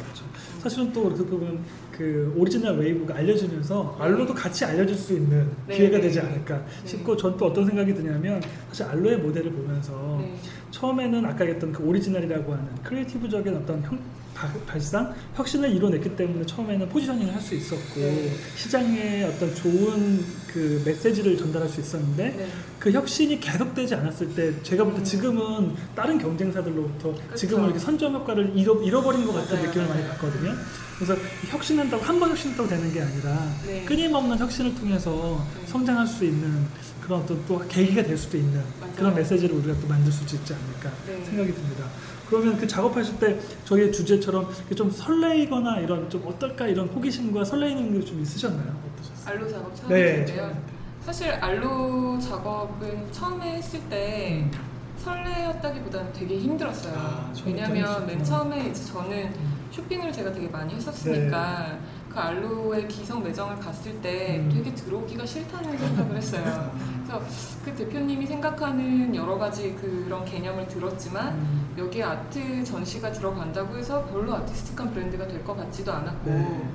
[0.59, 1.59] 사실은 또 어떻게 보면
[1.91, 6.01] 그 Original Wave가 알려지면서 ALO도 같이 알려질 수 있는 네, 기회가 네.
[6.03, 10.35] 되지 않을까 싶고 전 또 어떤 생각이 드냐면 사실 ALO의 모델을 보면서 네.
[10.85, 13.99] 처음에는 아까 얘기했던 그 오리지널이라고 하는 creative적인 어떤 형,
[14.33, 18.31] 바- 발상, 혁신을 이뤄냈기 때문에 처음에는 positioning을 할 수 있었고 네.
[18.55, 22.47] 시장에 어떤 좋은 그 메시지를 전달할 수 있었는데 네.
[22.79, 25.03] 그 혁신이 계속되지 않았을 때 제가 볼때 음.
[25.03, 27.35] 지금은 다른 경쟁사들로부터 그쵸.
[27.35, 30.07] 지금은 이렇게 선점 효과를 잃어, 잃어 버린 것 같은 맞아요, 느낌을 많이.
[30.07, 30.55] 받거든요.
[30.97, 31.15] 그래서
[31.49, 33.85] 혁신한다고 한 번 혁신한다고 되는 게 아니라 네.
[33.85, 35.67] 끊임없는 혁신을 통해서 네.
[35.67, 36.65] 성장할 수 있는
[37.01, 38.93] 그런 어떤 또 계기가 될 수도 있는 맞아요.
[38.95, 41.23] 그런 메시지를 우리가 또 만들 수 있지 않을까 네.
[41.25, 41.85] 생각이 듭니다.
[42.29, 48.05] 그러면 그 작업하실 때 저희의 주제처럼 좀 설레이거나 이런 좀 어떨까 이런 호기심과 설레이는 게
[48.05, 48.73] 좀 있으셨나요?
[48.93, 49.35] 어떠셨어요?
[49.35, 50.03] 알로 작업 처음 네.
[50.03, 50.57] 했을 때요.
[51.05, 54.51] 사실 알로 작업은 처음에 했을 때 음.
[54.97, 56.93] 설레었다기보다는 되게 힘들었어요.
[56.95, 58.23] 아, 왜냐면 맨.
[58.23, 59.57] 처음에 이제 저는 음.
[59.71, 61.77] 쇼핑을 제가 되게 많이 했었으니까
[62.11, 64.49] 그 알로의 기성 매장을 갔을 때 음.
[64.53, 66.71] 되게 들어오기가 싫다는 생각을 했어요.
[67.05, 67.21] 그래서
[67.63, 71.75] 그 대표님이 생각하는 여러 가지 그런 개념을 들었지만 음.
[71.77, 76.69] 여기에 아트 전시가 들어간다고 해서 별로 아티스틱한 브랜드가 될 것 같지도 않았고 네.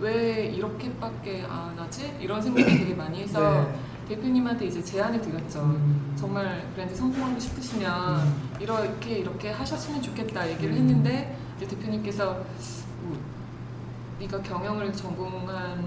[0.00, 2.12] 왜 이렇게밖에 안 하지?
[2.20, 3.78] 이런 생각을 되게 많이 해서 네.
[4.08, 5.60] 대표님한테 이제 제안을 드렸죠.
[5.60, 6.14] 음.
[6.18, 8.50] 정말 브랜드 성공하고 싶으시면 음.
[8.58, 10.78] 이렇게 이렇게 하셨으면 좋겠다 얘기를 음.
[10.78, 12.46] 했는데 이제 대표님께서 뭐,
[14.18, 15.78] 네가 경영을 전공한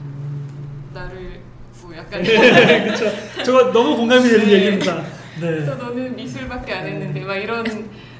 [0.00, 0.90] 음.
[0.92, 1.40] 나를
[1.82, 3.04] 뭐 약간 네, 그렇죠.
[3.44, 4.52] 저거 너무 공감이 되는 네.
[4.52, 5.02] 얘기입니다.
[5.40, 5.40] 네.
[5.40, 7.64] 그래서 너는 미술밖에 안 했는데 막 이런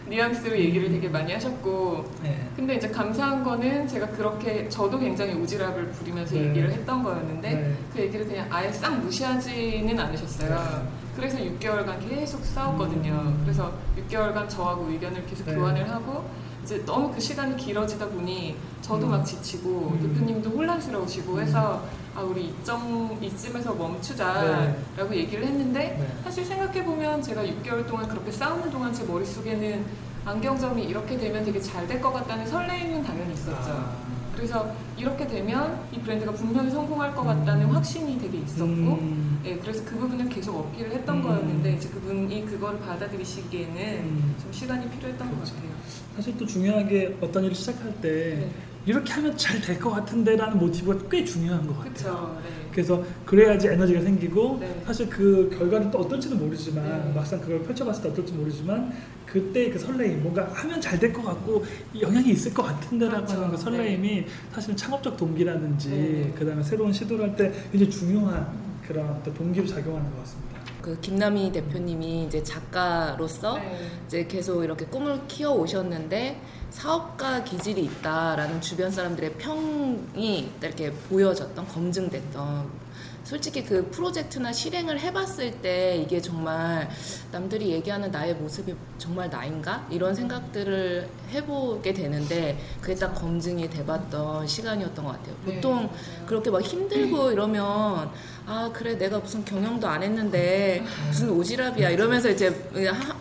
[0.07, 2.46] 뉘앙스로 얘기를 되게 많이 하셨고 네.
[2.55, 6.48] 근데 이제 감사한 거는 제가 그렇게 저도 굉장히 오지랖을 부리면서 네.
[6.48, 7.74] 얘기를 했던 거였는데 네.
[7.92, 11.05] 그 얘기를 그냥 아예 싹 무시하지는 않으셨어요.
[11.16, 13.12] 그래서 6개월간 계속 싸웠거든요.
[13.12, 13.40] 음.
[13.44, 15.55] 그래서 6개월간 저하고 의견을 계속 네.
[15.55, 16.29] 교환을 하고
[16.64, 19.11] 이제 너무 그 시간이 길어지다 보니 저도 음.
[19.12, 20.14] 막 지치고 음.
[20.14, 21.83] 대표님도 혼란스러우시고 해서
[22.16, 26.18] 아 우리 이점 이쯤에서 멈추자라고 얘기를 했는데 네.
[26.24, 29.85] 사실 생각해 보면 제가 6개월 동안 그렇게 싸우는 동안 제 머릿속에는
[30.24, 33.72] 안경점이 이렇게 되면 되게 잘 될 것 같다는 설레임은 당연히 있었죠.
[33.72, 33.92] 아.
[34.34, 37.74] 그래서 이렇게 되면 이 브랜드가 분명히 성공할 것 같다는 음.
[37.74, 39.40] 확신이 되게 있었고, 음.
[39.44, 41.22] 예, 그래서 그 부분을 계속 어필을 했던 음.
[41.22, 44.34] 거였는데 이제 그분이 그걸 받아들이시기에는 음.
[44.42, 45.54] 좀 시간이 필요했던 것 그렇죠.
[45.54, 45.70] 같아요.
[46.16, 48.50] 사실 또 중요한 게 어떤 일을 시작할 때 네.
[48.86, 51.92] 이렇게 하면 잘 될 것 같은데라는 모티브가 꽤 중요한 것 같아요.
[51.94, 52.40] 그렇죠.
[52.42, 52.68] 네.
[52.72, 54.82] 그래서 그래야지 에너지가 생기고 네.
[54.84, 57.12] 사실 그 결과는 또 어떨지는 모르지만 네.
[57.14, 58.92] 막상 그걸 펼쳐봤을 때 어떨지 모르지만
[59.26, 61.64] 그때 그 설레임 뭔가 하면 잘 될 것 같고
[61.98, 63.42] 영향이 있을 것 같은데라고 그렇죠.
[63.42, 66.32] 하는 그 설레임이 사실은 창업적 동기라든지 네.
[66.38, 68.46] 그다음에 새로운 시도를 할 때 굉장히 중요한
[68.86, 70.53] 그런 어떤 동기로 작용하는 것 같습니다.
[70.84, 73.88] 그 김남희 대표님이 이제 작가로서 네.
[74.06, 82.83] 이제 계속 이렇게 꿈을 키워 오셨는데 사업가 기질이 있다라는 주변 사람들의 평이 이렇게 보여졌던 검증됐던
[83.24, 86.88] 솔직히 그 프로젝트나 실행을 해봤을 때 이게 정말
[87.32, 95.04] 남들이 얘기하는 나의 모습이 정말 나인가 이런 생각들을 해보게 되는데 그게 딱 검증이 돼봤던 시간이었던
[95.04, 95.34] 것 같아요.
[95.46, 95.90] 네, 보통.
[96.26, 98.10] 그렇게 막 힘들고 이러면
[98.46, 102.68] 아 그래 내가 무슨 경영도 안 했는데 무슨 오지랖이야 이러면서 이제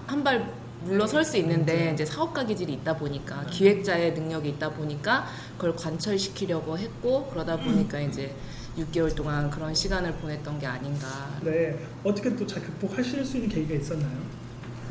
[0.06, 0.52] 한발
[0.84, 5.26] 물러설 수 있는데 이제 사업가 기질이 있다 보니까 기획자의 능력이 있다 보니까
[5.58, 8.36] 그걸 관철시키려고 했고 그러다 보니까 이제
[8.78, 11.08] 6개월 동안 그런 시간을 보냈던 게 아닌가.
[11.42, 14.34] 네, 어떻게 또 잘 극복하실 수 있는 계기가 있었나요?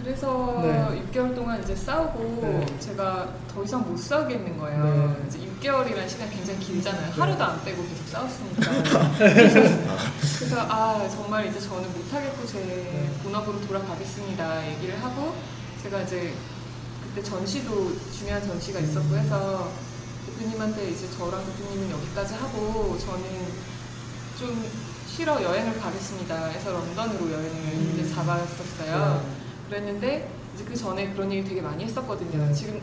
[0.02, 1.02] 그래서 네.
[1.12, 2.78] 6개월 동안 이제 싸우고 네.
[2.80, 5.16] 제가 더 이상 못 싸우겠는 거예요.
[5.20, 5.26] 네.
[5.28, 7.06] 이제 6개월이라는 시간 굉장히 길잖아요.
[7.12, 7.20] 네.
[7.20, 9.12] 하루도 안 빼고 계속 싸웠으니까.
[10.38, 15.34] 그래서 아 정말 이제 저는 못하겠고 제 본업으로 돌아가겠습니다 얘기를 하고
[15.82, 16.32] 제가 이제
[17.04, 19.70] 그때 전시도 중요한 전시가 있었고 해서
[20.26, 23.22] 대표님한테 이제 저랑 대표님은 여기까지 하고 저는
[24.38, 24.64] 좀
[25.06, 29.22] 쉬러 여행을 가겠습니다 해서 런던으로 여행을 이제 잡았었어요.
[29.68, 32.46] 그랬는데 이제 그 전에 그런 얘기 되게 많이 했었거든요.
[32.46, 32.52] 네.
[32.52, 32.80] 지금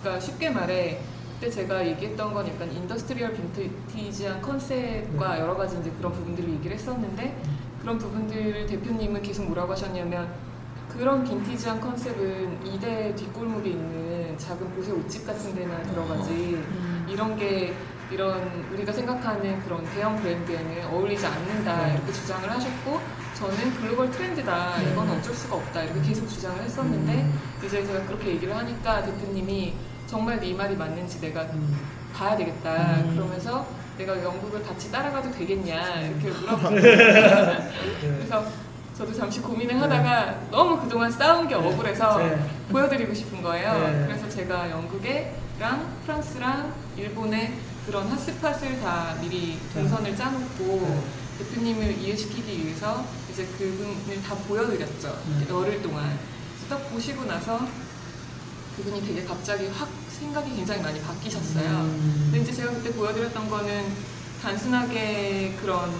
[0.00, 1.00] 그러니까 쉽게 말해
[1.34, 5.40] 그때 제가 얘기했던 건 약간 industrial vintage한 컨셉과 네.
[5.40, 7.42] 여러 가지 이제 그런 부분들을 얘기를 했었는데
[7.80, 10.32] 그런 부분들을 대표님은 계속 뭐라고 하셨냐면
[10.88, 16.62] 그런 빈티지한 컨셉은 이대 뒷골목에 있는 작은 보세 옷집 같은 데나 들어가지
[17.08, 17.74] 이런 게
[18.10, 21.94] 이런 우리가 생각하는 그런 대형 브랜드에는 어울리지 않는다 네.
[21.94, 23.00] 이렇게 주장을 하셨고
[23.34, 25.16] 저는 글로벌 트렌드다 이건 네.
[25.16, 27.40] 어쩔 수가 없다 이렇게 계속 주장을 했었는데 음.
[27.64, 29.74] 이제 제가 그렇게 얘기를 하니까 대표님이
[30.06, 31.76] 정말 네 말이 맞는지 내가 음.
[32.14, 33.14] 봐야 되겠다 음.
[33.14, 37.70] 그러면서 내가 영국을 같이 따라가도 되겠냐 이렇게 물어봤거든요 네.
[38.00, 38.44] 그래서
[38.96, 42.38] 저도 잠시 고민을 하다가 너무 그동안 싸운 게 억울해서 네.
[42.70, 43.72] 보여드리고 싶은 거예요.
[43.72, 44.04] 네.
[44.06, 47.54] 그래서 제가 영국에랑 프랑스랑 일본에
[47.86, 51.02] 그런 핫스팟을 다 미리 동선을 짜놓고 네.
[51.38, 55.18] 대표님을 이해시키기 위해서 이제 그분을 다 보여드렸죠.
[55.40, 55.46] 네.
[55.48, 56.16] 열흘 동안.
[56.68, 57.66] 딱 보시고 나서
[58.76, 61.68] 그분이 되게 갑자기 확 생각이 굉장히 많이 바뀌셨어요.
[61.80, 62.30] 음.
[62.32, 63.84] 근데 이제 제가 그때 보여드렸던 거는
[64.40, 65.90] 단순하게 그런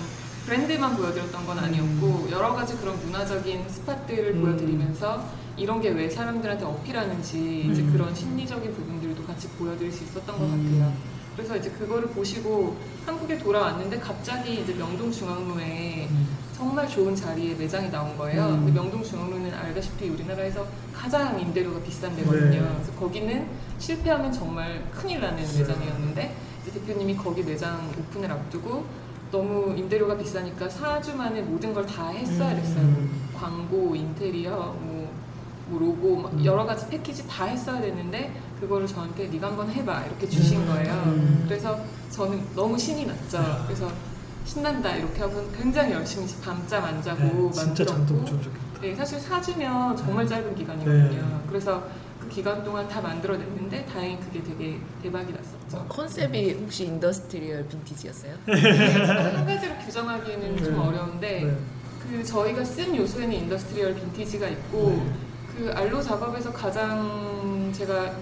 [0.46, 4.40] 브랜드만 보여드렸던 건 아니었고 여러 가지 그런 문화적인 스팟들을 음.
[4.42, 7.92] 보여드리면서 이런 게 왜 사람들한테 어필하는지 이제 음.
[7.92, 10.78] 그런 심리적인 부분들도 같이 보여드릴 수 있었던 것 음.
[10.80, 11.11] 같아요.
[11.36, 16.28] 그래서 이제 그거를 보시고 한국에 돌아왔는데 갑자기 이제 명동중앙로에 음.
[16.56, 18.44] 정말 좋은 자리에 매장이 나온 거예요.
[18.46, 18.64] 음.
[18.64, 22.50] 근데 명동중앙로는 알다시피 우리나라에서 가장 임대료가 비싼 데거든요.
[22.50, 22.72] 네.
[22.74, 23.46] 그래서 거기는
[23.78, 25.58] 실패하면 정말 큰일 나는 네.
[25.58, 28.84] 매장이었는데 이제 대표님이 거기 매장 오픈을 앞두고
[29.32, 32.82] 너무 임대료가 비싸니까 4주 만에 모든 걸 다 했어야 됐어요.
[32.84, 33.30] 음.
[33.34, 35.10] 광고, 인테리어, 뭐,
[35.68, 36.44] 뭐 로고 막 음.
[36.44, 40.66] 여러 가지 패키지 다 했어야 됐는데 그거를 저한테 네가 한번 해봐 이렇게 주신 음.
[40.68, 40.92] 거예요.
[41.06, 41.44] 음.
[41.48, 43.38] 그래서 저는 너무 신이 났죠.
[43.38, 43.64] 야.
[43.66, 43.90] 그래서
[44.44, 48.80] 신난다 이렇게 하고 굉장히 열심히 밤잠 안 자고 네, 진짜 잠도 좀 좋겠다.
[48.80, 51.10] 네, 사실 4주면 정말 짧은 기간이거든요.
[51.10, 51.44] 네.
[51.48, 51.84] 그래서
[52.20, 55.84] 그 기간 동안 다 만들어냈는데 다행히 그게 되게 대박이 났었죠.
[55.88, 58.34] 컨셉이 혹시 industrial vintage였어요?
[58.46, 60.78] 한 가지로 규정하기에는 좀 네.
[60.78, 61.56] 어려운데 네.
[62.00, 65.12] 그 저희가 쓴 요소에는 industrial vintage가 있고 네.
[65.56, 68.12] 그 ALO 작업에서 가장 제가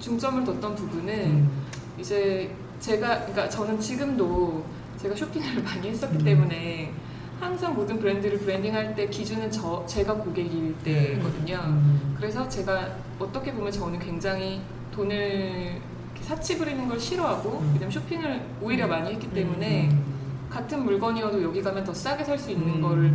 [0.00, 1.50] 중점을 뒀던 부분은 음.
[1.98, 4.64] 이제 제가 그러니까 저는 지금도
[5.00, 6.24] 제가 쇼핑을 많이 했었기 음.
[6.24, 6.92] 때문에
[7.40, 11.60] 항상 모든 브랜드를 branding할 때 기준은 저 제가 고객일 때거든요.
[11.66, 12.14] 음.
[12.16, 14.60] 그래서 제가 어떻게 보면 저는 굉장히
[14.92, 15.80] 돈을
[16.22, 17.70] 사치 부리는 걸 싫어하고 음.
[17.74, 20.04] 왜냐면 쇼핑을 오히려 많이 했기 때문에 음.
[20.50, 22.82] 같은 물건이어도 여기 가면 더 싸게 살 수 있는 음.
[22.82, 23.14] 거를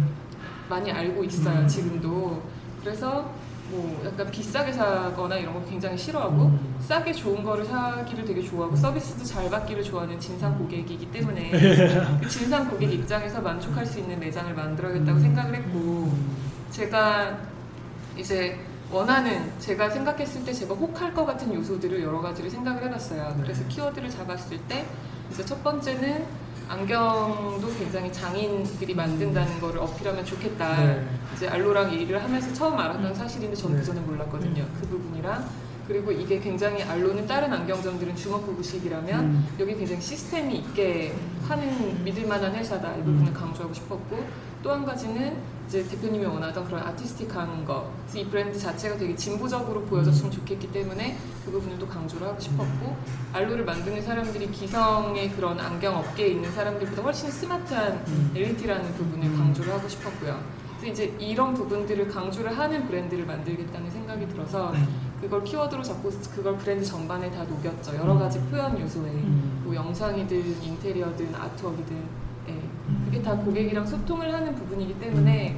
[0.70, 1.68] 많이 알고 있어요 음.
[1.68, 2.42] 지금도
[2.82, 3.30] 그래서
[3.72, 6.76] 뭐 약간 비싸게 사거나 이런 거 굉장히 싫어하고 음.
[6.82, 11.52] 싸게 좋은 거를 사기를 되게 좋아하고 서비스도 잘 받기를 좋아하는 진상 고객이기 때문에
[12.22, 15.22] 그 진상 고객 입장에서 만족할 수 있는 매장을 만들어야겠다고 음.
[15.22, 16.14] 생각을 했고
[16.70, 17.38] 제가
[18.18, 18.60] 이제
[18.92, 23.36] 원하는 제가 생각했을 때 제가 혹할 것 같은 요소들을 여러 가지를 생각을 해봤어요.
[23.38, 23.44] 네.
[23.44, 24.86] 그래서 키워드를 잡았을 때
[25.32, 26.26] 이제 첫 번째는
[26.72, 30.86] 안경도 굉장히 장인들이 만든다는 거를 어필하면 좋겠다.
[30.86, 31.06] 네.
[31.36, 33.14] 이제 알로랑 얘기를 하면서 처음 알았던 음.
[33.14, 33.82] 사실인데 저는 네.
[33.82, 34.66] 그전에 몰랐거든요.
[34.80, 35.50] 그 부분이랑
[35.86, 39.48] 그리고 이게 굉장히 알로는 다른 안경점들은 주먹구구식이라면 음.
[39.60, 41.14] 여기 굉장히 시스템이 있게
[41.46, 43.34] 하는 믿을 만한 회사다 이 부분을 음.
[43.34, 44.26] 강조하고 싶었고
[44.64, 49.84] 또 한 가지는 이제 대표님이 원하던 그런 artistic한 거 그래서 이 브랜드 자체가 되게 진보적으로
[49.84, 52.98] 보여졌으면 좋겠기 때문에 그 부분을 또 강조를 하고 싶었고
[53.32, 58.32] ALO를 만드는 사람들이 기성의 그런 안경 업계에 있는 사람들보다 훨씬 스마트한 음.
[58.36, 59.38] 엘리트라는 부분을 음.
[59.38, 60.38] 강조를 하고 싶었고요.
[60.82, 64.74] 그래서 이제 이런 부분들을 강조를 하는 브랜드를 만들겠다는 생각이 들어서
[65.22, 67.96] 그걸 키워드로 잡고 그걸 브랜드 전반에 다 녹였죠.
[67.96, 69.62] 여러 가지 표현 요소에 음.
[69.64, 72.21] 뭐 영상이든 인테리어든 artwork이든
[73.12, 73.18] 예.
[73.18, 75.58] 그게 다 고객이랑 소통을 하는 부분이기 때문에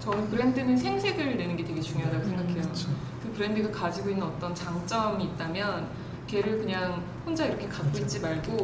[0.00, 2.62] 저는 브랜드는 생색을 내는 게 되게 중요하다고 생각해요.
[2.62, 2.88] 그렇죠.
[3.22, 5.88] 그 브랜드가 가지고 있는 어떤 장점이 있다면
[6.26, 8.56] 걔를 그냥 혼자 이렇게 갖고 있지 말고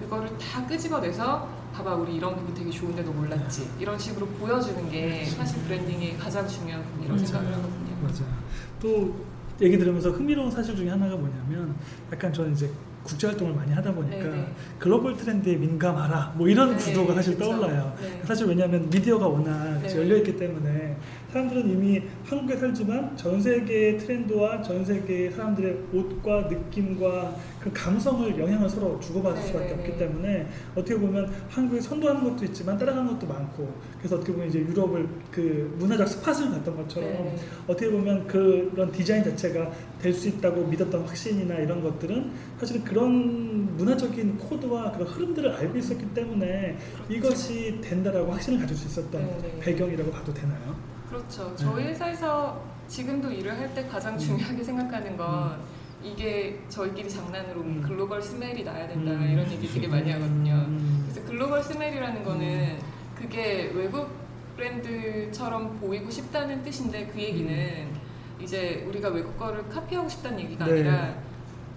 [0.00, 5.24] 그거를 다 끄집어내서 봐봐 우리 이런 부분 되게 좋은데 너 몰랐지 이런 식으로 보여주는 게
[5.24, 7.26] 사실 브랜딩의 가장 중요한 부분이라고 맞아요.
[7.26, 7.96] 생각을 하거든요.
[8.02, 8.24] 맞아.
[8.80, 9.14] 또
[9.60, 11.74] 얘기 들으면서 흥미로운 사실 중에 하나가 뭐냐면
[12.12, 12.70] 약간 저는 이제
[13.02, 14.46] 국제 활동을 많이 하다 보니까 네네.
[14.78, 17.50] 글로벌 트렌드에 민감하라 뭐 이런 네, 구도가 사실 그쵸.
[17.50, 17.96] 떠올라요.
[18.00, 18.22] 네.
[18.24, 19.96] 사실 왜냐하면 미디어가 워낙 네.
[19.96, 20.96] 열려 있기 때문에
[21.32, 28.68] 사람들은 이미 한국에 살지만 전 세계의 트렌드와 전 세계의 사람들의 옷과 느낌과 그 감성을 영향을
[28.68, 29.98] 서로 주고받을 네, 수밖에 네, 없기 네.
[29.98, 35.08] 때문에 어떻게 보면 한국에 선도하는 것도 있지만 따라가는 것도 많고 그래서 어떻게 보면 이제 유럽을
[35.30, 37.36] 그 문화적 스팟을 갔던 것처럼 네.
[37.66, 44.38] 어떻게 보면 그런 디자인 자체가 될 수 있다고 믿었던 확신이나 이런 것들은 사실은 그런 문화적인
[44.38, 46.76] 코드와 그런 흐름들을 알고 있었기 때문에
[47.08, 49.58] 이것이 된다라고 확신을 가질 수 있었던 네, 네.
[49.60, 50.76] 배경이라고 봐도 되나요?
[51.12, 51.50] 그렇죠.
[51.50, 51.56] 네.
[51.56, 54.18] 저희 회사에서 지금도 일을 할 때 가장 음.
[54.18, 55.58] 중요하게 생각하는 건
[56.02, 57.82] 이게 저희끼리 장난으로 음.
[57.86, 59.30] 글로벌 스멜이 나야 된다 음.
[59.30, 60.54] 이런 얘기 되게 많이 하거든요.
[60.68, 61.06] 음.
[61.08, 62.78] 그래서 글로벌 스멜이라는 거는
[63.14, 64.10] 그게 외국
[64.56, 67.88] 브랜드처럼 보이고 싶다는 뜻인데 그 얘기는
[68.40, 70.72] 이제 우리가 외국 거를 카피하고 싶다는 얘기가 네.
[70.72, 71.14] 아니라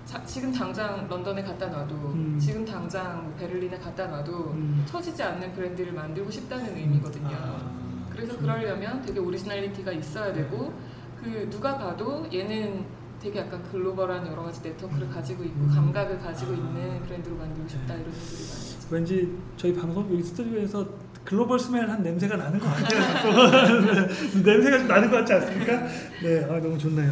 [0.06, 2.38] 자- 지금 당장 런던에 갖다 놔도 음.
[2.40, 4.84] 지금 당장 뭐 베를린에 갖다 놔도 음.
[4.88, 7.28] 처지지 않는 브랜드를 만들고 싶다는 의미거든요.
[7.36, 7.85] 아,
[8.16, 8.38] 그래서.
[8.38, 10.74] 그러려면 되게 originality가 있어야 되고
[11.22, 12.86] 그 누가 봐도 얘는
[13.22, 15.72] 되게 약간 글로벌한 여러 가지 네트워크를 가지고 있고 음.
[15.74, 16.56] 감각을 가지고 아.
[16.56, 18.02] 있는 브랜드로 만들고 싶다 네.
[18.02, 18.66] 이런 얘기를 많이.
[18.92, 20.88] 왠지 저희 방송 여기 스튜디오에서
[21.24, 23.02] global smell 한 냄새가 나는 것 같아요.
[23.02, 24.40] 자꾸.
[24.46, 25.88] 냄새가 좀 나는 것 같지 않습니까?
[26.22, 27.12] 네, 아, 너무 좋네요.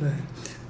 [0.00, 0.12] 네.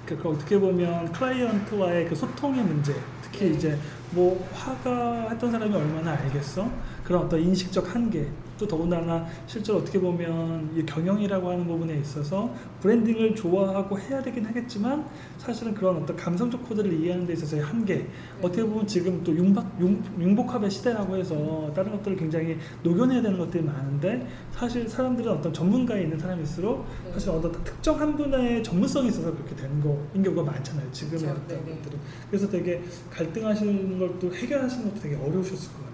[0.07, 3.57] 그, 그 어떻게 보면 클라이언트와의 그 소통의 문제, 특히 네.
[3.57, 3.79] 이제
[4.13, 6.71] 뭐 화가 했던 사람이 얼마나 알겠어?
[7.05, 8.27] 그런 어떤 인식적 한계
[8.59, 15.07] 또 더군다나 실제로 어떻게 보면 이 경영이라고 하는 부분에 있어서 브랜딩을 좋아하고 해야 되긴 하겠지만
[15.39, 18.07] 사실은 그런 어떤 감성적 코드를 이해하는 데 있어서의 한계
[18.43, 23.63] 어떻게 보면 지금 또 융박, 융, 융복합의 시대라고 해서 다른 것들을 굉장히 녹여내야 되는 것들이
[23.63, 27.13] 많은데 사실 사람들은 어떤 전문가에 있는 사람일수록 네.
[27.13, 31.41] 사실 어떤 특정 한 분야의 전문성이 있어서 그렇게 되는 거인 경우가 많잖아요 지금의 그렇죠.
[31.45, 31.77] 어떤 네네.
[31.77, 35.88] 것들은 그래서 되게 갈등하시는 것도 해결하시는 것도 되게 어려우셨을 것 같아요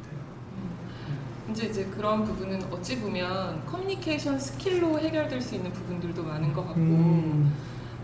[1.50, 6.80] 이제 이제 그런 부분은 어찌 보면 커뮤니케이션 스킬로 해결될 수 있는 부분들도 많은 것 같고
[6.80, 7.54] 음,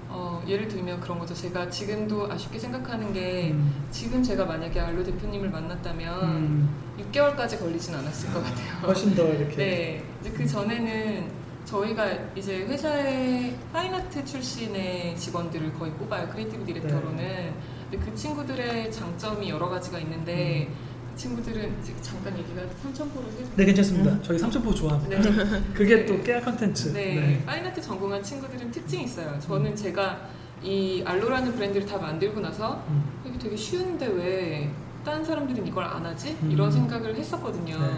[0.09, 1.35] 어, 예를 들면 그런 거죠.
[1.35, 6.69] 제가 지금도 아쉽게 생각하는 게 음, 지금 제가 만약에 알로 대표님을 만났다면 음,
[7.13, 8.73] 6개월까지 걸리진 않았을 것 같아요.
[8.83, 15.93] 훨씬 더 이렇게 네, 이제 그 전에는 저희가 이제 회사의 fine art 출신의 직원들을 거의
[15.93, 16.29] 뽑아요.
[16.29, 17.17] creative director로는.
[17.17, 17.55] 네.
[17.91, 20.90] 근데 그 친구들의 장점이 여러 가지가 있는데 음.
[21.11, 25.63] 그 친구들은 이제 잠깐 얘기가 삼천포로 새네 괜찮습니다 저희 삼천포 좋아합니다 네.
[25.75, 29.39] 그게 또 깨알 컨텐츠 네, fine art 전공한 친구들은 특징이 있어요.
[29.41, 30.29] 저는 제가
[30.63, 34.71] 이 ALO라는 브랜드를 다 만들고 나서 음, 이게 되게 쉬운데 왜
[35.05, 36.37] 다른 사람들은 이걸 안 하지?
[36.43, 36.51] 음.
[36.51, 37.79] 이런 생각을 했었거든요.
[37.79, 37.91] 네.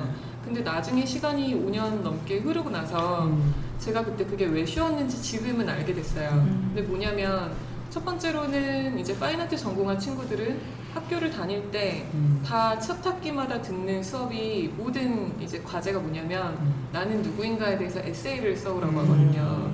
[0.44, 5.92] 근데 나중에 시간이 5년 넘게 흐르고 나서 음, 제가 그때 그게 왜 쉬웠는지 지금은 알게
[5.94, 6.30] 됐어요.
[6.30, 6.72] 음.
[6.74, 7.52] 근데 뭐냐면
[7.90, 15.40] 첫 번째로는 이제 파인아트 전공한 친구들은 학교를 다닐 때 음, 다첫 학기마다 듣는 수업이 모든
[15.40, 16.88] 이제 과제가 뭐냐면 음.
[16.92, 18.98] 나는 누구인가에 대해서 에세이를 써오라고 음.
[18.98, 19.70] 하거든요.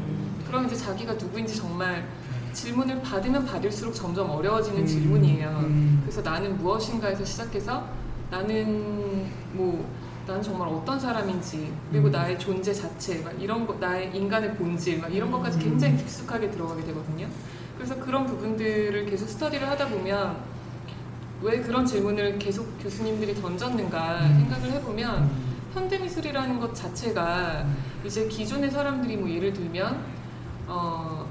[0.47, 2.07] 그럼 이제 자기가 누구인지 정말
[2.53, 4.87] 질문을 받으면 받을수록 점점 어려워지는 음.
[4.87, 5.49] 질문이에요.
[5.49, 6.01] 음.
[6.03, 7.85] 그래서 나는 무엇인가에서 시작해서
[8.31, 9.89] 나는 뭐
[10.27, 12.13] 나는 정말 어떤 사람인지 그리고 음.
[12.13, 15.63] 나의 존재 자체 막 이런 거 나의 인간의 본질 막 이런 것까지 음.
[15.63, 17.27] 굉장히 깊숙하게 들어가게 되거든요.
[17.77, 20.58] 그래서 그런 부분들을 계속 스터디를 하다 보면
[21.41, 24.39] 왜 그런 질문을 계속 교수님들이 던졌는가 음.
[24.41, 27.65] 생각을 해보면 음, 현대미술이라는 것 자체가
[28.05, 30.05] 이제 기존의 사람들이 뭐 예를 들면
[30.67, 31.29] 어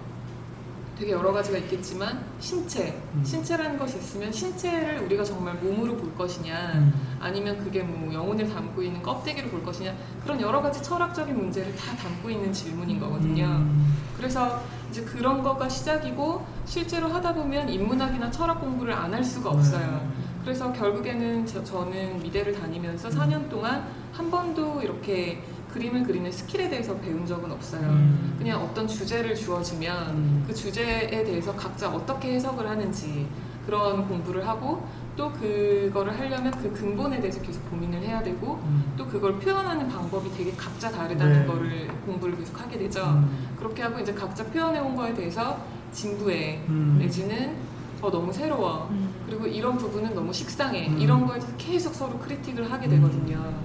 [0.98, 3.24] 되게 여러 가지가 있겠지만 신체 음.
[3.24, 8.82] 신체라는 것이 있으면 신체를 우리가 정말 몸으로 볼 것이냐 음, 아니면 그게 뭐 영혼을 담고
[8.82, 9.94] 있는 껍데기로 볼 것이냐
[10.24, 13.46] 그런 여러 가지 철학적인 문제를 다 담고 있는 질문인 거거든요.
[13.46, 19.50] 음, 그래서 이제 그런 거가 시작이고 실제로 하다 보면 인문학이나 철학 공부를 안 할 수가
[19.52, 19.86] 없어요.
[19.88, 20.10] 네.
[20.44, 25.42] 그래서 결국에는 저, 저는 미대를 다니면서 4년 동안 한 번도 이렇게
[25.74, 27.82] 그림을 그리는 스킬에 대해서 배운 적은 없어요.
[27.82, 28.36] 음.
[28.38, 30.44] 그냥 어떤 주제를 주어지면 음.
[30.48, 33.28] 그 주제에 대해서 각자 어떻게 해석을 하는지
[33.66, 34.88] 그런 공부를 하고
[35.18, 38.94] 또 그거를 하려면 그 근본에 대해서 계속 고민을 해야 되고 음.
[38.96, 41.46] 또 그걸 표현하는 방법이 되게 각자 다르다는 네.
[41.48, 43.04] 거를 공부를 계속 하게 되죠.
[43.04, 43.56] 음.
[43.58, 45.60] 그렇게 하고 이제 각자 표현해 온 거에 대해서
[45.92, 46.98] 진부해 음.
[47.00, 47.58] 내지는
[48.00, 49.12] 어, 너무 새로워 음.
[49.26, 51.00] 그리고 이런 부분은 너무 식상해 음.
[51.00, 53.56] 이런 거에 대해서 계속 서로 크리틱을 하게 되거든요.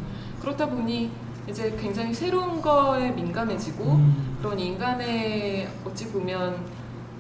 [0.41, 1.11] 그렇다 보니
[1.49, 4.39] 이제 굉장히 새로운 거에 민감해지고 음.
[4.41, 6.65] 그런 인간의 어찌 보면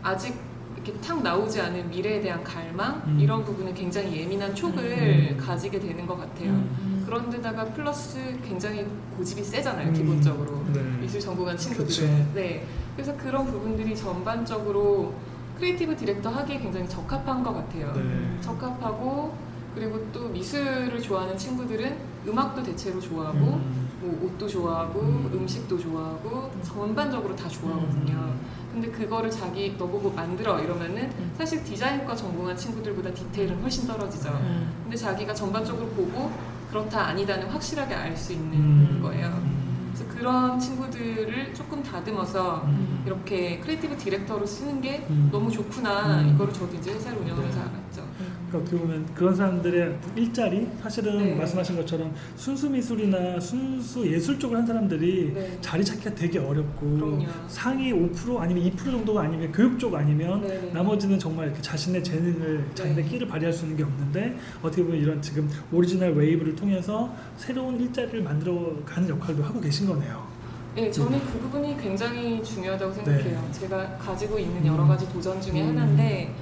[0.02, 0.51] 아직
[0.84, 3.18] 이렇게 탁 나오지 않은 미래에 대한 갈망 음.
[3.20, 4.82] 이런 부분에 굉장히 예민한 촉을
[5.30, 5.36] 음.
[5.36, 6.50] 가지게 되는 것 같아요.
[6.50, 7.02] 음.
[7.06, 9.94] 그런데다가 플러스 굉장히 고집이 세잖아요, 음.
[9.94, 10.64] 기본적으로.
[10.72, 10.80] 네.
[11.00, 11.86] 미술 전공한 친구들은.
[11.86, 12.32] 그쵸.
[12.34, 12.66] 네.
[12.96, 15.14] 그래서 그런 부분들이 전반적으로
[15.56, 17.92] creative director 하기에 굉장히 적합한 것 같아요.
[17.92, 18.40] 네.
[18.40, 19.36] 적합하고
[19.74, 23.88] 그리고 또 미술을 좋아하는 친구들은 음악도 대체로 좋아하고 음.
[24.00, 25.30] 뭐 옷도 좋아하고 음.
[25.32, 25.46] 음.
[25.46, 28.34] 식도 좋아하고 전반적으로 다 좋아하거든요.
[28.74, 28.80] 음.
[28.80, 31.32] 근데 그거를 자기 너보고 만들어 이러면은 음.
[31.36, 34.28] 사실 디자인과 전공한 친구들보다 디테일은 훨씬 떨어지죠.
[34.30, 34.72] 음.
[34.84, 36.30] 근데 자기가 전반적으로 보고
[36.70, 39.00] 그렇다 아니다는 확실하게 알 수 있는 음.
[39.02, 39.26] 거예요.
[39.28, 39.92] 음.
[39.94, 43.02] 그래서 그런 친구들을 조금 다듬어서 음.
[43.04, 45.28] 이렇게 creative director로 쓰는 게 음.
[45.30, 46.32] 너무 좋구나 음.
[46.34, 47.64] 이거를 저도 이제 회사를 운영하면서 네.
[47.64, 48.11] 알았죠.
[48.52, 51.34] 그러니까 어떻게 보면 그런 사람들의 일자리 사실은 네.
[51.34, 55.58] 말씀하신 것처럼 순수 미술이나 순수 예술 쪽을 한 사람들이 네.
[55.60, 57.26] 자리 찾기가 되게 어렵고 그럼요.
[57.48, 60.70] 상위 5% 아니면 2% 정도가 아니면 교육 쪽 아니면 네.
[60.72, 63.10] 나머지는 정말 이렇게 자신의 재능을 자신의 네.
[63.10, 68.22] 끼를 발휘할 수 있는 게 없는데 어떻게 보면 이런 지금 Original Wave를 통해서 새로운 일자리를
[68.22, 70.30] 만들어 가는 역할도 하고 계신 거네요.
[70.74, 73.40] 네, 저는 그 부분이 굉장히 중요하다고 생각해요.
[73.42, 73.52] 네.
[73.52, 75.68] 제가 가지고 있는 여러 가지 도전 중에 음.
[75.68, 76.34] 하나인데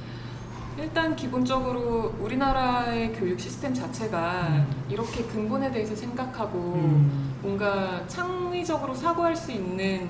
[0.80, 4.84] 일단 기본적으로 우리나라의 교육 시스템 자체가 음.
[4.88, 7.34] 이렇게 근본에 대해서 생각하고 음.
[7.42, 10.08] 뭔가 창의적으로 사고할 수 있는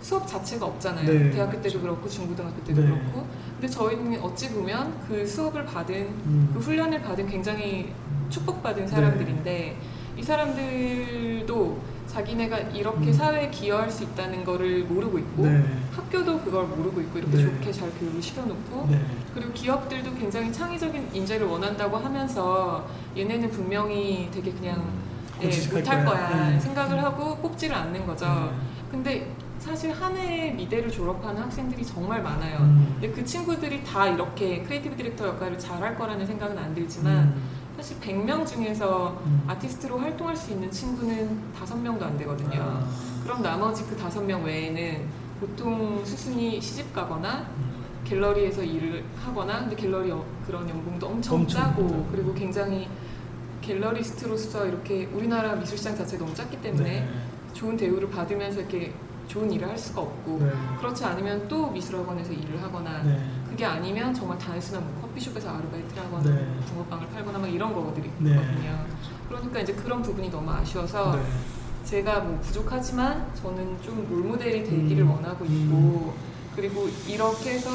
[0.00, 1.06] 수업 자체가 없잖아요.
[1.06, 1.30] 네.
[1.30, 2.88] 대학교 때도 그렇고 중고등학교 때도 네.
[2.88, 3.26] 그렇고.
[3.54, 6.50] 근데 저희는 어찌 보면 그 수업을 받은 음.
[6.52, 7.92] 그 훈련을 받은 굉장히
[8.30, 9.76] 축복받은 사람들인데
[10.16, 11.78] 이 사람들도
[12.14, 13.12] 자기네가 이렇게 음.
[13.12, 15.64] 사회에 기여할 수 있다는 거를 모르고 있고 네.
[15.90, 17.42] 학교도 그걸 모르고 있고 이렇게 네.
[17.42, 19.04] 좋게 잘 교육을 시켜놓고 네.
[19.34, 22.86] 그리고 기업들도 굉장히 창의적인 인재를 원한다고 하면서
[23.16, 24.84] 얘네는 분명히 되게 그냥
[25.42, 26.28] 예, 못할 거야.
[26.28, 26.60] 거야 네.
[26.60, 28.26] 생각을 하고 뽑지를 않는 거죠.
[28.26, 28.50] 네.
[28.92, 32.58] 근데 사실 한해 미대를 졸업하는 학생들이 정말 많아요.
[32.60, 32.96] 음.
[33.00, 37.42] 근데 그 친구들이 다 이렇게 creative director 역할을 잘할 거라는 생각은 안 들지만 음.
[37.76, 39.44] 사실 100명 중에서 음.
[39.48, 42.60] 아티스트로 활동할 수 있는 친구는 5명도 안 되거든요.
[42.62, 42.86] 아.
[43.22, 45.08] 그럼 나머지 그 5명 외에는
[45.40, 47.74] 보통 수순이 시집 가거나 음.
[48.04, 52.08] 갤러리에서 일을 하거나 근데 갤러리 어- 그런 연봉도 엄청, 엄청 짜고.
[52.12, 52.88] 그리고 굉장히
[53.60, 57.08] 갤러리스트로서 이렇게 우리나라 미술 시장 자체가 너무 작기 때문에 네.
[57.54, 58.92] 좋은 대우를 받으면서 이렇게
[59.26, 60.52] 좋은 일을 할 수가 없고 네.
[60.78, 63.18] 그렇지 않으면 또 미술학원에서 일을 하거나 네.
[63.54, 66.44] 그게 아니면 정말 단순한 뭐 커피숍에서 아르바이트를 하거나 네.
[66.66, 68.10] 붕어빵을 팔거나 막 이런 거거든요.
[68.18, 68.58] 네.
[69.28, 71.22] 그러니까 이제 그런 부분이 너무 아쉬워서 네.
[71.84, 75.10] 제가 뭐 부족하지만 저는 좀 롤모델이 되기를 음.
[75.12, 76.14] 원하고 있고
[76.56, 77.70] 그리고 이렇게 해서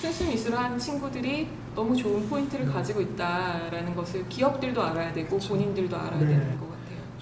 [0.00, 2.72] 순수 미술을 한 친구들이 너무 좋은 포인트를 네.
[2.72, 6.26] 가지고 있다라는 것을 기업들도 알아야 되고 본인들도 알아야 네.
[6.26, 6.73] 되는 것 같아요.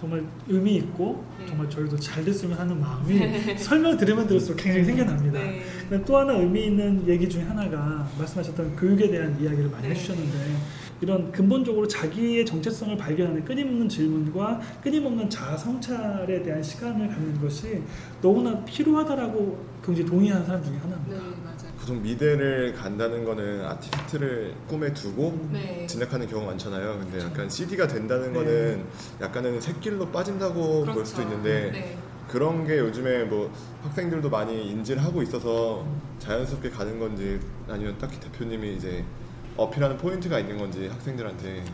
[0.02, 1.46] 정말 의미 있고 네.
[1.46, 3.20] 정말 저희도 잘 됐으면 하는 마음이
[3.56, 5.38] 설명 들으면 들을수록 굉장히 생겨납니다.
[5.38, 5.62] 네.
[5.88, 9.94] 근데 또 하나 의미 있는 얘기 중에 하나가 말씀하셨던 교육에 대한 이야기를 많이 네.
[9.94, 10.56] 해주셨는데
[11.02, 17.80] 이런 근본적으로 자기의 정체성을 발견하는 끊임없는 질문과 끊임없는 자아 성찰에 대한 시간을 갖는 것이
[18.20, 21.51] 너무나 필요하다라고 굉장히 동의하는 사람 중에 하나입니다.
[21.82, 21.86] 네.
[21.86, 25.86] 보통 미대를 간다는 거는 아티스트를 꿈에 두고 네.
[25.86, 26.98] 진학하는 경우가 많잖아요.
[27.00, 28.38] 근데 약간 CD가 된다는 네.
[28.38, 28.84] 거는
[29.20, 31.98] 약간은 새길로 빠진다고 볼 수도 있는데 네.
[32.28, 33.52] 그런 게 요즘에 뭐
[33.82, 35.84] 학생들도 많이 인지를 하고 있어서
[36.20, 39.04] 자연스럽게 가는 건지 아니면 딱히 대표님이 이제
[39.56, 41.64] 어필하는 포인트가 있는 건지 학생들한테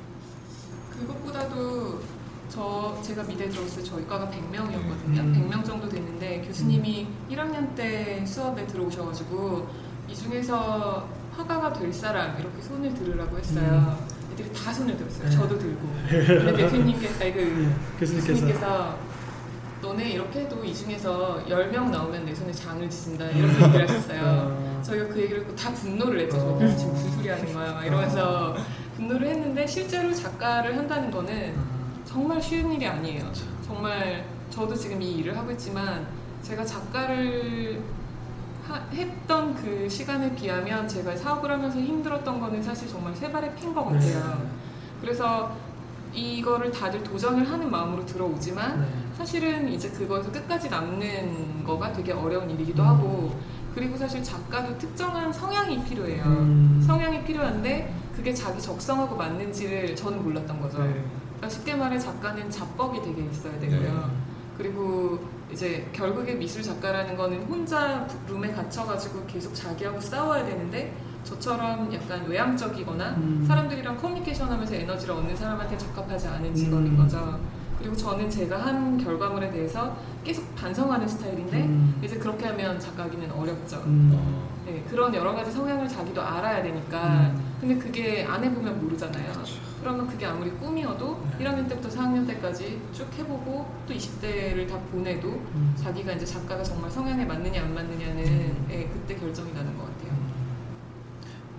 [0.98, 2.00] 그것보다도
[2.48, 5.18] 저 제가 미대 들어왔을 때 저희 과가 100명이었거든요.
[5.18, 5.50] 음.
[5.50, 9.68] 100명 정도 됐는데 교수님이 1학년 때 수업에 들어오셔가지고
[10.08, 11.06] 이 중에서
[11.36, 13.98] 화가가 될 사람 이렇게 손을 들으라고 했어요.
[14.32, 15.24] 애들이 다 손을 들었어요.
[15.24, 15.30] 네.
[15.30, 15.88] 저도 들고.
[16.08, 18.98] 근데 대표님께 아니 그 네, 교수님께서 교수님께서
[19.82, 24.20] 너네 이렇게 해도 이 중에서 10명 나오면 내 손에 장을 지진다 이렇게 얘기를 하셨어요.
[24.24, 26.36] 어, 저희가 그 얘기를 듣고 다 분노를 했죠.
[26.38, 26.76] 어.
[26.76, 28.56] 지금 무슨 소리 하는 거야 막 이러면서
[28.96, 33.30] 분노를 했는데 실제로 작가를 한다는 거는 어, 정말 쉬운 일이 아니에요.
[33.64, 36.06] 정말 저도 지금 이 일을 하고 있지만
[36.42, 37.97] 제가 작가를 하-
[38.92, 44.38] 했던 그 시간에 비하면 제가 사업을 하면서 힘들었던 거는 사실 정말 세 발의 핀것 같아요.
[44.40, 44.48] 네.
[45.00, 45.56] 그래서
[46.12, 48.86] 이거를 다들 도전을 하는 마음으로 들어오지만 네.
[49.16, 52.88] 사실은 이제 그거에서 끝까지 남는 거가 되게 어려운 일이기도 음.
[52.88, 53.38] 하고
[53.74, 56.24] 그리고 사실 작가도 특정한 성향이 필요해요.
[56.24, 56.82] 음.
[56.84, 60.82] 성향이 필요한데 그게 자기 적성하고 맞는지를 저는 몰랐던 거죠.
[60.82, 61.04] 네.
[61.36, 64.10] 그러니까 쉽게 말해 작가는 자뻑이 되게 있어야 되고요.
[64.56, 65.20] 그리고
[65.52, 70.94] 이제 결국에 미술 작가라는 거는 혼자 룸에 갇혀가지고 계속 자기하고 싸워야 되는데
[71.24, 73.44] 저처럼 약간 외향적이거나 음.
[73.46, 76.96] 사람들이랑 커뮤니케이션 하면서 에너지를 얻는 사람한테 적합하지 않은 직업인 음.
[76.96, 77.40] 거죠.
[77.78, 82.00] 그리고 저는 제가 한 결과물에 대해서 계속 반성하는 스타일인데 음.
[82.02, 83.82] 이제 그렇게 하면 작가기는 어렵죠.
[83.86, 84.46] 음.
[84.66, 87.32] 네, 그런 여러 가지 성향을 자기도 알아야 되니까.
[87.34, 87.56] 음.
[87.60, 89.32] 근데 그게 안 해보면 모르잖아요.
[89.80, 91.44] 그러면 그게 아무리 꿈이어도 네.
[91.44, 95.74] 1학년 때부터 4학년 때까지 쭉 해보고 또 20대를 다 보내도 음.
[95.76, 98.66] 자기가 이제 작가가 정말 성향에 맞느냐 안 맞느냐는 음.
[98.70, 100.17] 예, 그때 결정이 나는 것 같아요.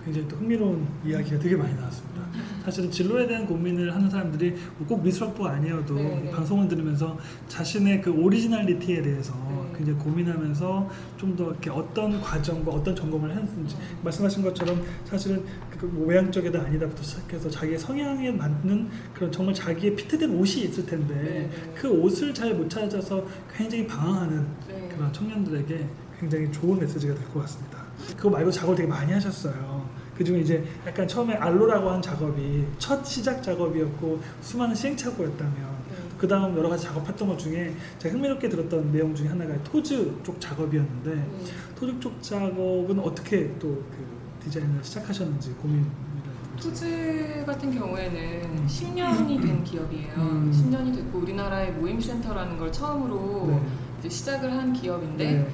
[0.04, 2.20] 굉장히 또 흥미로운 이야기가 되게 많이 나왔습니다.
[2.64, 4.54] 사실은 진로에 대한 고민을 하는 사람들이
[4.86, 6.30] 꼭 미술학부가 아니어도 네, 네.
[6.30, 9.72] 방송을 들으면서 자신의 그 오리지널리티에 대해서 네.
[9.76, 13.98] 굉장히 고민하면서 좀 더 이렇게 어떤 과정과 어떤 전공을 했는지 음.
[14.02, 15.44] 말씀하신 것처럼 사실은
[15.78, 21.22] 그뭐 외향적이다 아니다부터 시작해서 자기의 성향에 맞는 그런 정말 자기의 피트된 옷이 있을 텐데 네,
[21.50, 21.72] 네.
[21.74, 23.24] 그 옷을 잘 못 찾아서
[23.56, 24.88] 굉장히 방황하는 네.
[24.94, 25.86] 그런 청년들에게
[26.18, 27.79] 굉장히 좋은 메시지가 될 것 같습니다.
[28.16, 29.88] 그거 말고 작업을 되게 많이 하셨어요.
[30.16, 35.96] 그 중에 이제 약간 처음에 알로라고 한 작업이 첫 시작 작업이었고 수많은 시행착오였다면 네.
[36.18, 40.38] 그 다음 여러 가지 작업했던 것 중에 제가 흥미롭게 들었던 내용 중에 하나가 토즈 쪽
[40.38, 41.26] 작업이었는데 네.
[41.74, 46.00] 토즈 쪽 작업은 어떻게 또 그 디자인을 시작하셨는지 고민이라든지
[46.58, 50.14] 투즈 같은 경우에는 10년이 된 기업이에요.
[50.16, 50.50] 음.
[50.52, 53.60] 10년이 됐고 우리나라의 모임센터라는 걸 처음으로
[54.02, 54.08] 네.
[54.08, 55.48] 시작을 한 기업인데 네.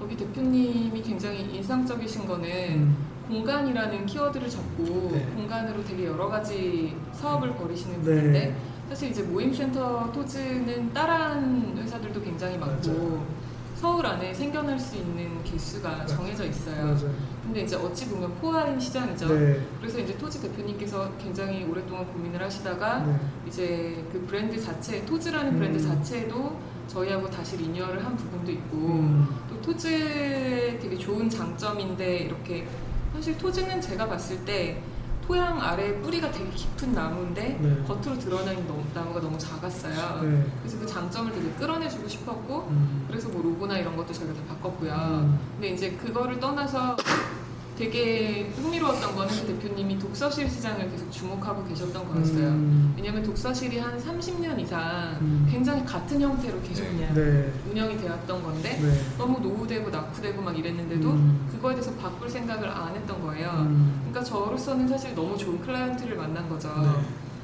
[0.00, 2.96] 거기 대표님이 굉장히 인상적이신 거는 음.
[3.28, 5.24] 공간이라는 키워드를 잡고 네.
[5.36, 8.04] 공간으로 되게 여러 가지 사업을 벌이시는 네.
[8.04, 8.56] 분인데
[8.88, 13.26] 사실 이제 모임센터 토즈는 따라한 회사들도 굉장히 많고 맞아요.
[13.76, 16.84] 서울 안에 생겨날 수 있는 개수가 맞- 정해져 있어요.
[16.86, 17.14] 맞아요.
[17.44, 19.28] 근데 이제 어찌 보면 포화인 시장이죠.
[19.28, 19.60] 네.
[19.80, 23.16] 그래서 이제 토즈 대표님께서 굉장히 오랫동안 고민을 하시다가 네.
[23.46, 25.02] 이제 그 브랜드 자체,
[25.56, 25.88] 브랜드 음.
[25.88, 29.28] 자체도 저희하고 다시 리뉴얼을 한 부분도 있고 음.
[29.60, 32.66] 또 토즈의 되게 좋은 장점인데 이렇게
[33.14, 34.82] 사실 토즈는 제가 봤을 때
[35.26, 37.84] 토양 아래 뿌리가 되게 깊은 나무인데 네.
[37.86, 40.22] 겉으로 드러나는 나무가 너무 작았어요.
[40.22, 40.44] 네.
[40.60, 43.04] 그래서 그 장점을 되게 끌어내주고 싶었고 음.
[43.06, 44.92] 그래서 뭐 로고나 이런 것도 저희가 다 바꿨고요.
[44.92, 45.38] 음.
[45.54, 46.96] 근데 이제 그거를 떠나서
[47.80, 52.48] 되게 흥미로웠던 거는 그 대표님이 독서실 시장을 계속 주목하고 계셨던 거였어요.
[52.48, 52.92] 음.
[52.94, 55.48] 왜냐하면 독서실이 한 30년 이상 음.
[55.50, 57.50] 굉장히 같은 형태로 계속 그냥 네.
[57.70, 59.16] 운영이 되었던 건데 네.
[59.16, 61.48] 너무 노후되고 낙후되고 막 이랬는데도 음.
[61.50, 63.48] 그거에 대해서 바꿀 생각을 안 했던 거예요.
[63.48, 63.98] 음.
[64.10, 66.68] 그러니까 저로서는 사실 너무 좋은 클라이언트를 만난 거죠.
[66.82, 66.88] 네.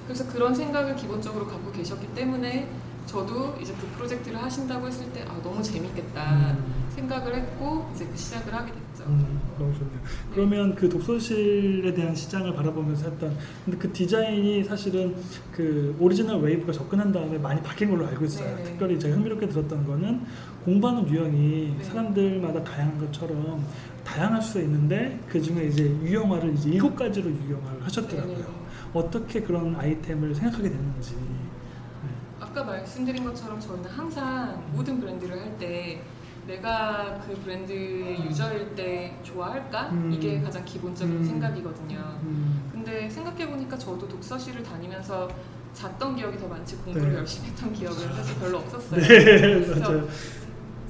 [0.06, 2.68] 그래서 그런 생각을 기본적으로 갖고 계셨기 때문에
[3.06, 6.90] 저도 이제 그 프로젝트를 하신다고 했을 때 아, 너무 재밌겠다 음.
[6.94, 8.85] 생각을 했고 이제 그 시작을 하게 됐죠.
[9.08, 9.98] 음, 너무 좋네요.
[10.34, 15.14] 그러면 그 독서실에 대한 시장을 바라보면서 했던 근데 그 디자인이 사실은
[15.52, 18.56] 그 Original Wave가 접근한 다음에 많이 바뀐 걸로 알고 있어요.
[18.56, 18.64] 네네.
[18.64, 20.22] 특별히 제가 흥미롭게 들었던 거는
[20.64, 21.84] 공부하는 유형이 네.
[21.84, 23.64] 사람들마다 다양한 것처럼
[24.04, 28.36] 다양할 수 있는데 그 중에 이제 유형화를 이제 일곱 가지로 유형화를 하셨더라고요.
[28.36, 28.48] 네네.
[28.94, 31.14] 어떻게 그런 아이템을 생각하게 됐는지.
[31.14, 32.10] 네.
[32.40, 36.02] 아까 말씀드린 것처럼 저희는 항상 모든 브랜드를 할때
[36.46, 39.90] 내가 그 브랜드의 유저일 때 좋아할까?
[39.90, 40.12] 음.
[40.12, 41.24] 이게 가장 기본적인 음.
[41.24, 41.98] 생각이거든요.
[42.22, 45.28] 음, 근데 생각해보니까 저도 독서실을 다니면서
[45.74, 47.18] 잤던 기억이 더 많지 공부를 네.
[47.18, 49.00] 열심히 했던 기억은 사실 별로 없었어요.
[49.00, 50.06] 네, 그래서.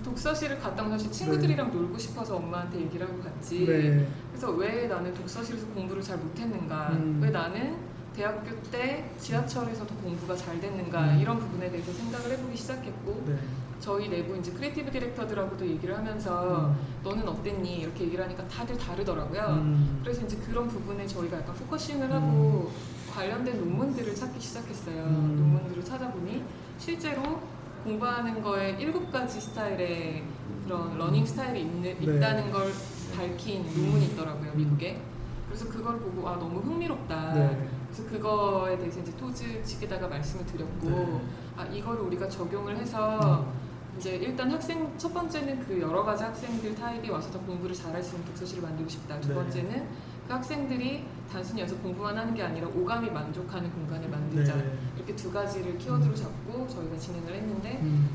[0.05, 3.67] 독서실을 갔던 건 사실 친구들이랑 놀고 싶어서 엄마한테 얘기를 하고 갔지.
[3.67, 4.07] 네.
[4.31, 6.91] 그래서 왜 나는 독서실에서 공부를 잘 못했는가?
[6.93, 7.19] 음.
[7.21, 7.77] 왜 나는
[8.15, 11.15] 대학교 때 지하철에서도 공부가 잘 됐는가?
[11.15, 11.19] 음.
[11.19, 13.37] 이런 부분에 대해서 생각을 해보기 시작했고 네.
[13.81, 16.77] 저희 내부 이제 creative director들하고도 얘기를 하면서 음.
[17.05, 17.81] 너는 어땠니?
[17.81, 19.43] 이렇게 얘기를 하니까 다들 다르더라고요.
[19.61, 20.01] 음.
[20.03, 22.71] 그래서 이제 그런 부분에 저희가 약간 focusing을 하고
[23.13, 25.05] 관련된 논문들을 찾기 시작했어요.
[25.05, 25.37] 음.
[25.39, 26.43] 논문들을 찾아보니
[26.79, 27.41] 실제로
[27.85, 30.25] 공부하는 거에 일곱 가지 스타일의
[30.65, 31.91] 그런 learning style이 있는, 네.
[32.17, 32.73] 있다는 걸
[33.17, 34.57] 밝힌 논문이 있더라고요, 음.
[34.57, 35.01] 미국에.
[35.47, 37.33] 그래서 그걸 보고 아 너무 흥미롭다.
[37.35, 37.69] 네.
[37.87, 41.21] 그래서 그거에 대해서 이제 토즈 측에다가 말씀을 드렸고 네.
[41.57, 43.66] 아 이거를 우리가 적용을 해서 음.
[43.99, 48.15] 이제 일단 학생 첫 번째는 그 여러 가지 학생들 타입이 와서 더 공부를 잘할 수
[48.17, 49.21] 있는 독서실을 만들고 싶다.
[49.21, 49.35] 두 네.
[49.35, 49.87] 번째는
[50.27, 54.57] 그 학생들이 단순히 여기서 공부만 하는 게 아니라 오감이 만족하는 공간을 만들자.
[54.57, 54.73] 네.
[54.97, 58.09] 이렇게 두 가지를 키워드로 잡고 저희가 진행을 했는데 음.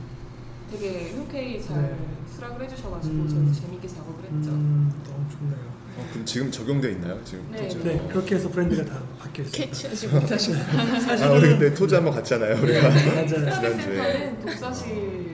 [0.69, 1.97] 되게 흔쾌히 잘 네.
[2.35, 3.27] 수락을 해주셔가지고 음.
[3.27, 4.51] 저희도 재밌게 작업을 했죠.
[4.51, 5.71] 음, 너무 좋네요.
[5.97, 7.21] 어, 그럼 지금 적용돼 있나요?
[7.25, 7.67] 지금 네?
[7.67, 8.07] 네, 어.
[8.07, 9.65] 그렇게 해서 브랜드가 다 바뀌어 있어요.
[9.67, 10.55] 캐치하지 못하시고
[11.25, 12.61] 아 우리 그때 토즈 한번 갔잖아요.
[12.61, 13.27] 우리가 맞아요.
[13.27, 14.37] 지난주에.
[14.41, 15.30] 독서실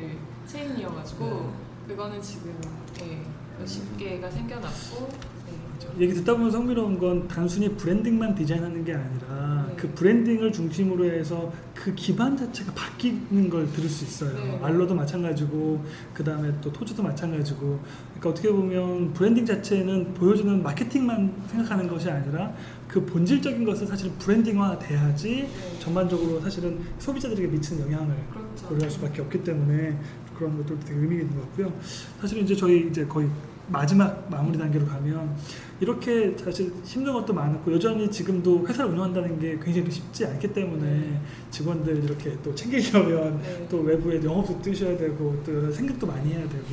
[0.68, 1.54] 체인이어가지고
[1.88, 2.54] 그거는 지금
[3.00, 3.22] 네,
[3.60, 5.10] 몇십 개가 생겨났고
[5.46, 6.04] 네.
[6.04, 9.76] 얘기 듣다 보면 흥미로운 건 단순히 branding만 디자인하는 게 아니라 네.
[9.78, 14.34] 그 branding을 중심으로 해서 그 기반 자체가 바뀌는 걸 들을 수 있어요.
[14.34, 14.60] 네.
[14.62, 21.88] 알로도 마찬가지고 그 다음에 또 토즈도 마찬가지고 그러니까 어떻게 보면 브랜딩 자체는 보여주는 마케팅만 생각하는
[21.88, 22.54] 것이 아니라
[22.88, 25.80] 그 본질적인 것을 사실 branding화 돼야지 네.
[25.80, 28.68] 전반적으로 사실은 소비자들에게 미치는 영향을 그렇죠.
[28.68, 29.98] 고려할 수밖에 없기 때문에
[30.38, 31.74] 그런 것들도 되게 의미 있는 것 같고요.
[32.22, 33.30] 사실 이제 저희 이제 거의
[33.70, 35.36] 마지막 마무리 단계로 가면
[35.80, 41.20] 이렇게 사실 힘든 것도 많았고 여전히 지금도 회사를 운영한다는 게 굉장히 쉽지 않기 때문에
[41.52, 43.68] 직원들 이렇게 또 챙기려면 네.
[43.70, 46.66] 또 외부에 영업도 뛰셔야 되고 또 생각도 많이 해야 되고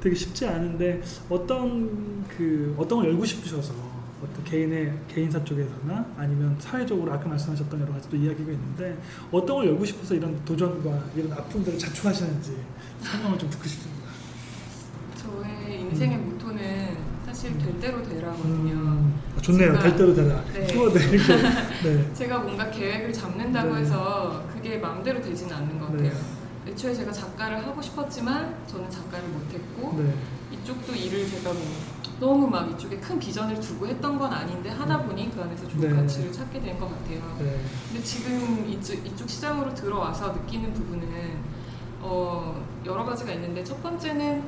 [0.00, 7.12] 되게 쉽지 않은데 어떤 그 어떤 걸 열고 싶으셔서 어떤 개인의 개인사 쪽에서나 아니면 사회적으로
[7.12, 8.96] 아까 말씀하셨던 여러 가지 또 이야기가 있는데
[9.30, 12.56] 어떤 걸 열고 싶어서 이런 도전과 이런 아픔들을 자초하시는지
[13.02, 14.06] 설명을 좀 듣고 싶습니다.
[15.16, 16.96] 저의 인생의 모토는
[17.26, 18.72] 사실 될 대로 되라거든요.
[18.72, 19.74] 음, 좋네요.
[19.74, 20.44] 제가- 될 대로 되라.
[20.52, 20.66] 네.
[20.66, 20.98] 키워드.
[21.84, 22.14] 네.
[22.14, 23.80] 제가 뭔가 계획을 잡는다고 네.
[23.80, 26.08] 해서 그게 마음대로 되지는 않는 것 네.
[26.08, 26.36] 같아요.
[26.68, 30.14] 애초에 제가 작가를 하고 싶었지만 저는 작가를 못했고 네.
[30.52, 31.62] 이쪽도 일을 제가 뭐
[32.18, 35.94] 너무 막 이쪽에 큰 비전을 두고 했던 건 아닌데 하다 보니 그 안에서 좋은 네.
[35.94, 37.36] 가치를 찾게 된 것 같아요.
[37.38, 37.60] 네.
[37.88, 41.06] 근데 지금 이쪽, 이쪽 시장으로 들어와서 느끼는 부분은
[42.00, 44.44] 어, 여러 가지가 있는데 첫 번째는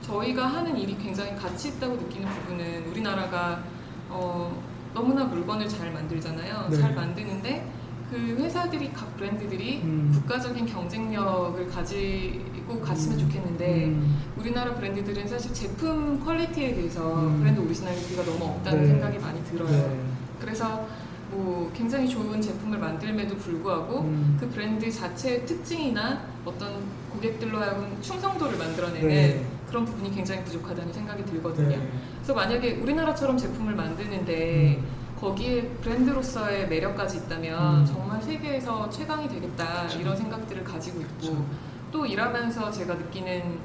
[0.00, 3.62] 저희가 하는 일이 굉장히 가치 있다고 느끼는 부분은 우리나라가
[4.08, 4.60] 어,
[4.92, 6.66] 너무나 물건을 잘 만들잖아요.
[6.70, 6.76] 네.
[6.76, 7.70] 잘 만드는데
[8.12, 10.10] 그 회사들이 각 브랜드들이 음.
[10.12, 17.40] 국가적인 경쟁력을 가지고 갔으면 좋겠는데 음, 우리나라 브랜드들은 사실 제품 quality에 대해서 음.
[17.40, 18.88] 브랜드 originality가 너무 없다는 네.
[18.88, 19.70] 생각이 많이 들어요.
[19.70, 20.00] 네.
[20.38, 20.86] 그래서
[21.30, 24.36] 뭐 굉장히 좋은 제품을 만듦에도 불구하고 음.
[24.38, 29.46] 그 브랜드 자체의 특징이나 어떤 고객들로 하여금 충성도를 만들어내는 네.
[29.66, 31.68] 그런 부분이 굉장히 부족하다는 생각이 들거든요.
[31.78, 31.88] 네.
[32.16, 35.01] 그래서 만약에 우리나라처럼 제품을 만드는데 음.
[35.22, 37.86] 거기에 브랜드로서의 매력까지 있다면 음.
[37.86, 40.00] 정말 세계에서 최강이 되겠다 그렇죠.
[40.00, 41.46] 이런 생각들을 가지고 있고 그렇죠.
[41.92, 43.58] 또 일하면서 제가 느끼는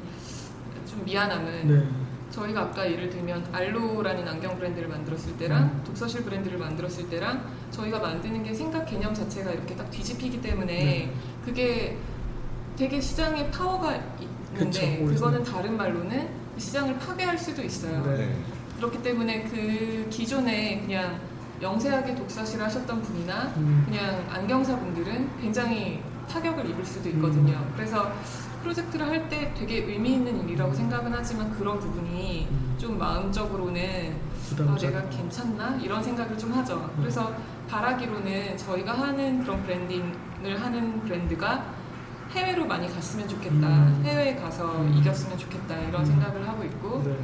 [0.87, 1.89] 좀 미안함은 네.
[2.29, 5.83] 저희가 아까 예를 들면 알로라는 안경 브랜드를 만들었을 때랑 음.
[5.83, 11.13] 독서실 브랜드를 만들었을 때랑 저희가 만드는 게 생각 개념 자체가 이렇게 딱 뒤집히기 때문에 네.
[11.43, 11.97] 그게
[12.75, 13.99] 되게 시장에 파워가
[14.53, 15.15] 그쵸, 있는데 오리지널.
[15.15, 18.03] 그거는 다른 말로는 그 시장을 파괴할 수도 있어요.
[18.03, 18.17] 네.
[18.17, 18.35] 네.
[18.77, 21.19] 그렇기 때문에 그 기존에 그냥
[21.61, 23.83] 영세하게 독서실을 하셨던 분이나 음.
[23.85, 27.53] 그냥 안경사 분들은 굉장히 타격을 입을 수도 있거든요.
[27.53, 27.73] 음.
[27.75, 28.11] 그래서
[28.61, 32.75] 프로젝트를 할 때 되게 의미 있는 일이라고 생각은 하지만 그런 부분이 음.
[32.77, 34.15] 좀 마음적으로는
[34.59, 34.75] 아.
[34.77, 36.75] 내가 괜찮나 이런 생각을 좀 하죠.
[36.75, 36.97] 음.
[36.99, 37.33] 그래서
[37.69, 41.65] 바라기로는 저희가 하는 그런 branding을 하는 브랜드가
[42.31, 43.67] 해외로 많이 갔으면 좋겠다.
[43.67, 44.01] 음.
[44.05, 44.93] 해외에 가서 음.
[44.97, 46.05] 이겼으면 좋겠다 이런 음.
[46.05, 47.17] 생각을 하고 있고 네.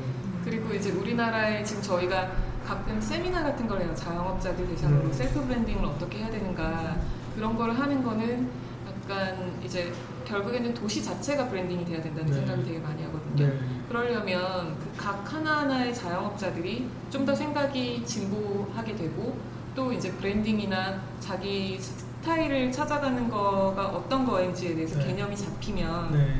[0.43, 2.31] 그리고 이제 우리나라에 지금 저희가
[2.63, 3.93] 가끔 세미나 같은 걸 해요.
[3.95, 5.13] 자영업자들 대상으로 네.
[5.13, 6.97] self branding을 어떻게 해야 되는가
[7.35, 8.49] 그런 거를 하는 거는
[8.87, 9.91] 약간 이제
[10.25, 12.33] 결국에는 도시 자체가 branding이 돼야 된다는 네.
[12.39, 13.47] 생각을 되게 많이 하거든요.
[13.47, 13.59] 네.
[13.89, 19.37] 그러려면 그 각 하나하나의 자영업자들이 좀 더 생각이 진보하게 되고
[19.75, 25.07] 또 이제 branding이나 자기 스타일을 찾아가는 거가 어떤 거인지에 대해서 네.
[25.07, 26.39] 개념이 잡히면 네.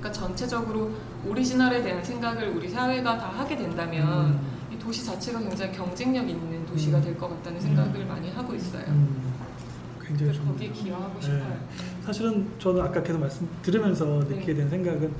[0.00, 0.90] 그러니까 전체적으로
[1.26, 4.40] 오리지널에 대한 생각을 우리 사회가 다 하게 된다면 음.
[4.88, 7.02] 이 도시 자체가 굉장히 경쟁력 있는 도시가 음.
[7.02, 8.84] 될것 같다는 생각을 많이 하고 있어요.
[8.88, 9.34] 음.
[10.00, 11.26] 굉장히 그래서 좀 거기에 기여하고 네.
[11.26, 11.58] 싶어요.
[12.02, 14.54] 사실은 저는 아까 계속 말씀 들으면서 느끼게 네.
[14.54, 15.12] 된 생각은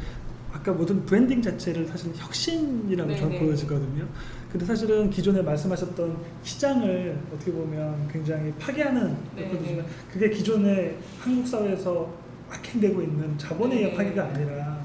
[0.54, 3.38] 아까 모든 브랜딩 자체를 사실 혁신이라고 네, 저는 네.
[3.40, 4.08] 보여지거든요.
[4.50, 9.50] 근데 사실은 기존에 말씀하셨던 시장을 어떻게 보면 굉장히 파괴하는 네.
[9.52, 9.84] 네.
[10.10, 12.10] 그게 기존의 한국 사회에서
[12.48, 13.96] 악행되고 있는 자본에 의한 네.
[13.98, 14.77] 파괴가 아니라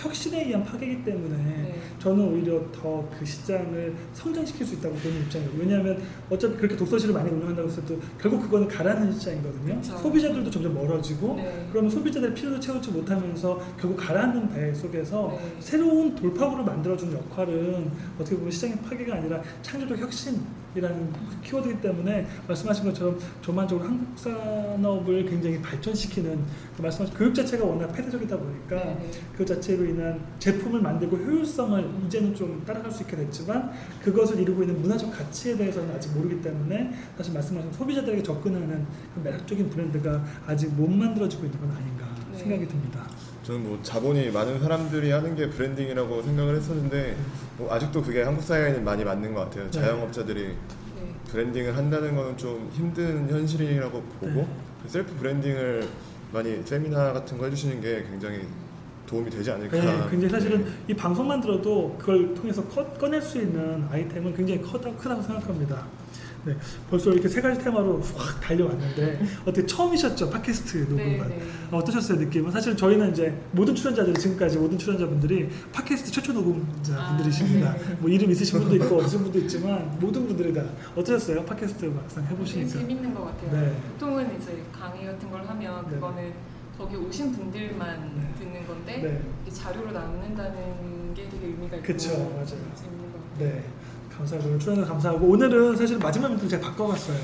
[0.00, 1.80] 혁신에 의한 파괴이기 때문에 네.
[1.98, 5.50] 저는 오히려 더 그 시장을 성장시킬 수 있다고 보는 입장이에요.
[5.58, 9.76] 왜냐하면 어차피 그렇게 독서실을 많이 운영한다고 해도 결국 그거는 가라앉는 시장이거든요.
[9.76, 9.98] 그쵸.
[9.98, 11.66] 소비자들도 점점 멀어지고 네.
[11.70, 15.56] 그러면 소비자들의 필요를 채우지 못하면서 결국 가라앉는 배 속에서 네.
[15.60, 20.40] 새로운 돌파구를 만들어주는 역할은 어떻게 보면 시장의 파괴가 아니라 창조적 혁신
[20.74, 21.12] 이라는
[21.42, 26.38] 키워드이기 때문에 말씀하신 것처럼 전반적으로 한국 산업을 굉장히 발전시키는
[26.76, 29.10] 그 말씀하신 교육 자체가 워낙 폐쇄적이다 보니까 네, 네.
[29.36, 34.80] 그 자체로 인한 제품을 만들고 효율성을 이제는 좀 따라갈 수 있게 됐지만 그것을 이루고 있는
[34.80, 40.88] 문화적 가치에 대해서는 아직 모르기 때문에 사실 말씀하신 소비자들에게 접근하는 그 매력적인 브랜드가 아직 못
[40.88, 42.38] 만들어지고 있는 건 아닌가 네.
[42.38, 43.06] 생각이 듭니다.
[43.42, 47.16] 저는 뭐 자본이 많은 사람들이 하는 게 브랜딩이라고 생각을 했었는데
[47.56, 49.70] 뭐 아직도 그게 한국 사회에는 많이 맞는 것 같아요.
[49.70, 50.54] 자영업자들이 네.
[51.30, 54.48] branding을 한다는 거는 좀 힘든 현실이라고 보고 네.
[54.82, 55.88] 그 self branding을
[56.32, 58.46] 많이 세미나 같은 거 해주시는 게 굉장히
[59.06, 59.76] 도움이 되지 않을까.
[59.76, 60.70] 네, 굉장히 사실은 네.
[60.88, 65.86] 이 방송만 들어도 그걸 통해서 꺼, 꺼낼 수 있는 아이템은 굉장히 커다, 크다고 생각합니다.
[66.44, 66.56] 네,
[66.88, 71.42] 벌써 이렇게 세 가지 테마로 확 달려왔는데 어떻게 처음이셨죠 팟캐스트 녹음은 네, 네.
[71.70, 72.50] 어, 어떠셨어요 느낌은?
[72.50, 77.70] 사실 저희는 이제 모든 출연자들 지금까지 모든 출연자분들이 팟캐스트 최초 녹음자분들이십니다.
[77.70, 77.96] 아, 네.
[77.98, 80.64] 뭐 이름 있으신 분도 있고 없으신 분도 있지만 모든 분들이 다
[80.96, 82.70] 어떠셨어요 팟캐스트 막상 되게 해보시니까?
[82.70, 83.60] 재밌는 것 같아요.
[83.60, 83.76] 네.
[83.92, 85.94] 보통은 이제 강의 같은 걸 하면 네.
[85.94, 86.32] 그거는
[86.78, 88.34] 거기 오신 분들만 네.
[88.38, 89.52] 듣는 건데 네.
[89.52, 92.46] 자료로 남는다는 게 되게 의미가 있고 그쵸, 맞아요.
[92.46, 93.38] 재밌는 것 같아요.
[93.50, 93.64] 네.
[94.20, 97.16] 감사하고 출연해 감사하고 오늘은 사실 마지막 멘트 제가 바꿔봤어요.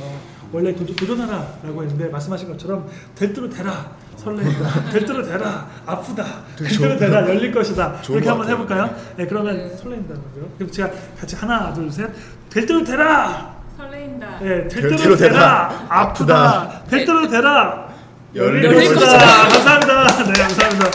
[0.52, 6.24] 원래 도전, 도전하라라고 했는데 말씀하신 것처럼 될 대로 되라 설레다 될 대로 되라 아프다
[6.56, 8.48] 될 대로 되라 열릴 것이다 이렇게 것 한번.
[8.48, 8.96] 해볼까요?
[9.16, 9.76] 네 그러면 네.
[9.76, 10.48] 설레인다는 거죠.
[10.56, 10.90] 그럼 제가
[11.20, 14.38] 같이 하나 둘셋될 대로 되라 설레인다.
[14.40, 15.86] 네, 될될 대로 대로 되라.
[15.88, 17.88] 아프다 될 대로 되라
[18.34, 19.00] 열릴 것이다.
[19.00, 20.90] 것이다 감사합니다 네 감사합니다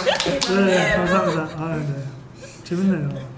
[0.65, 2.03] 네 감사합니다 아, 네
[2.63, 3.30] 재밌네요.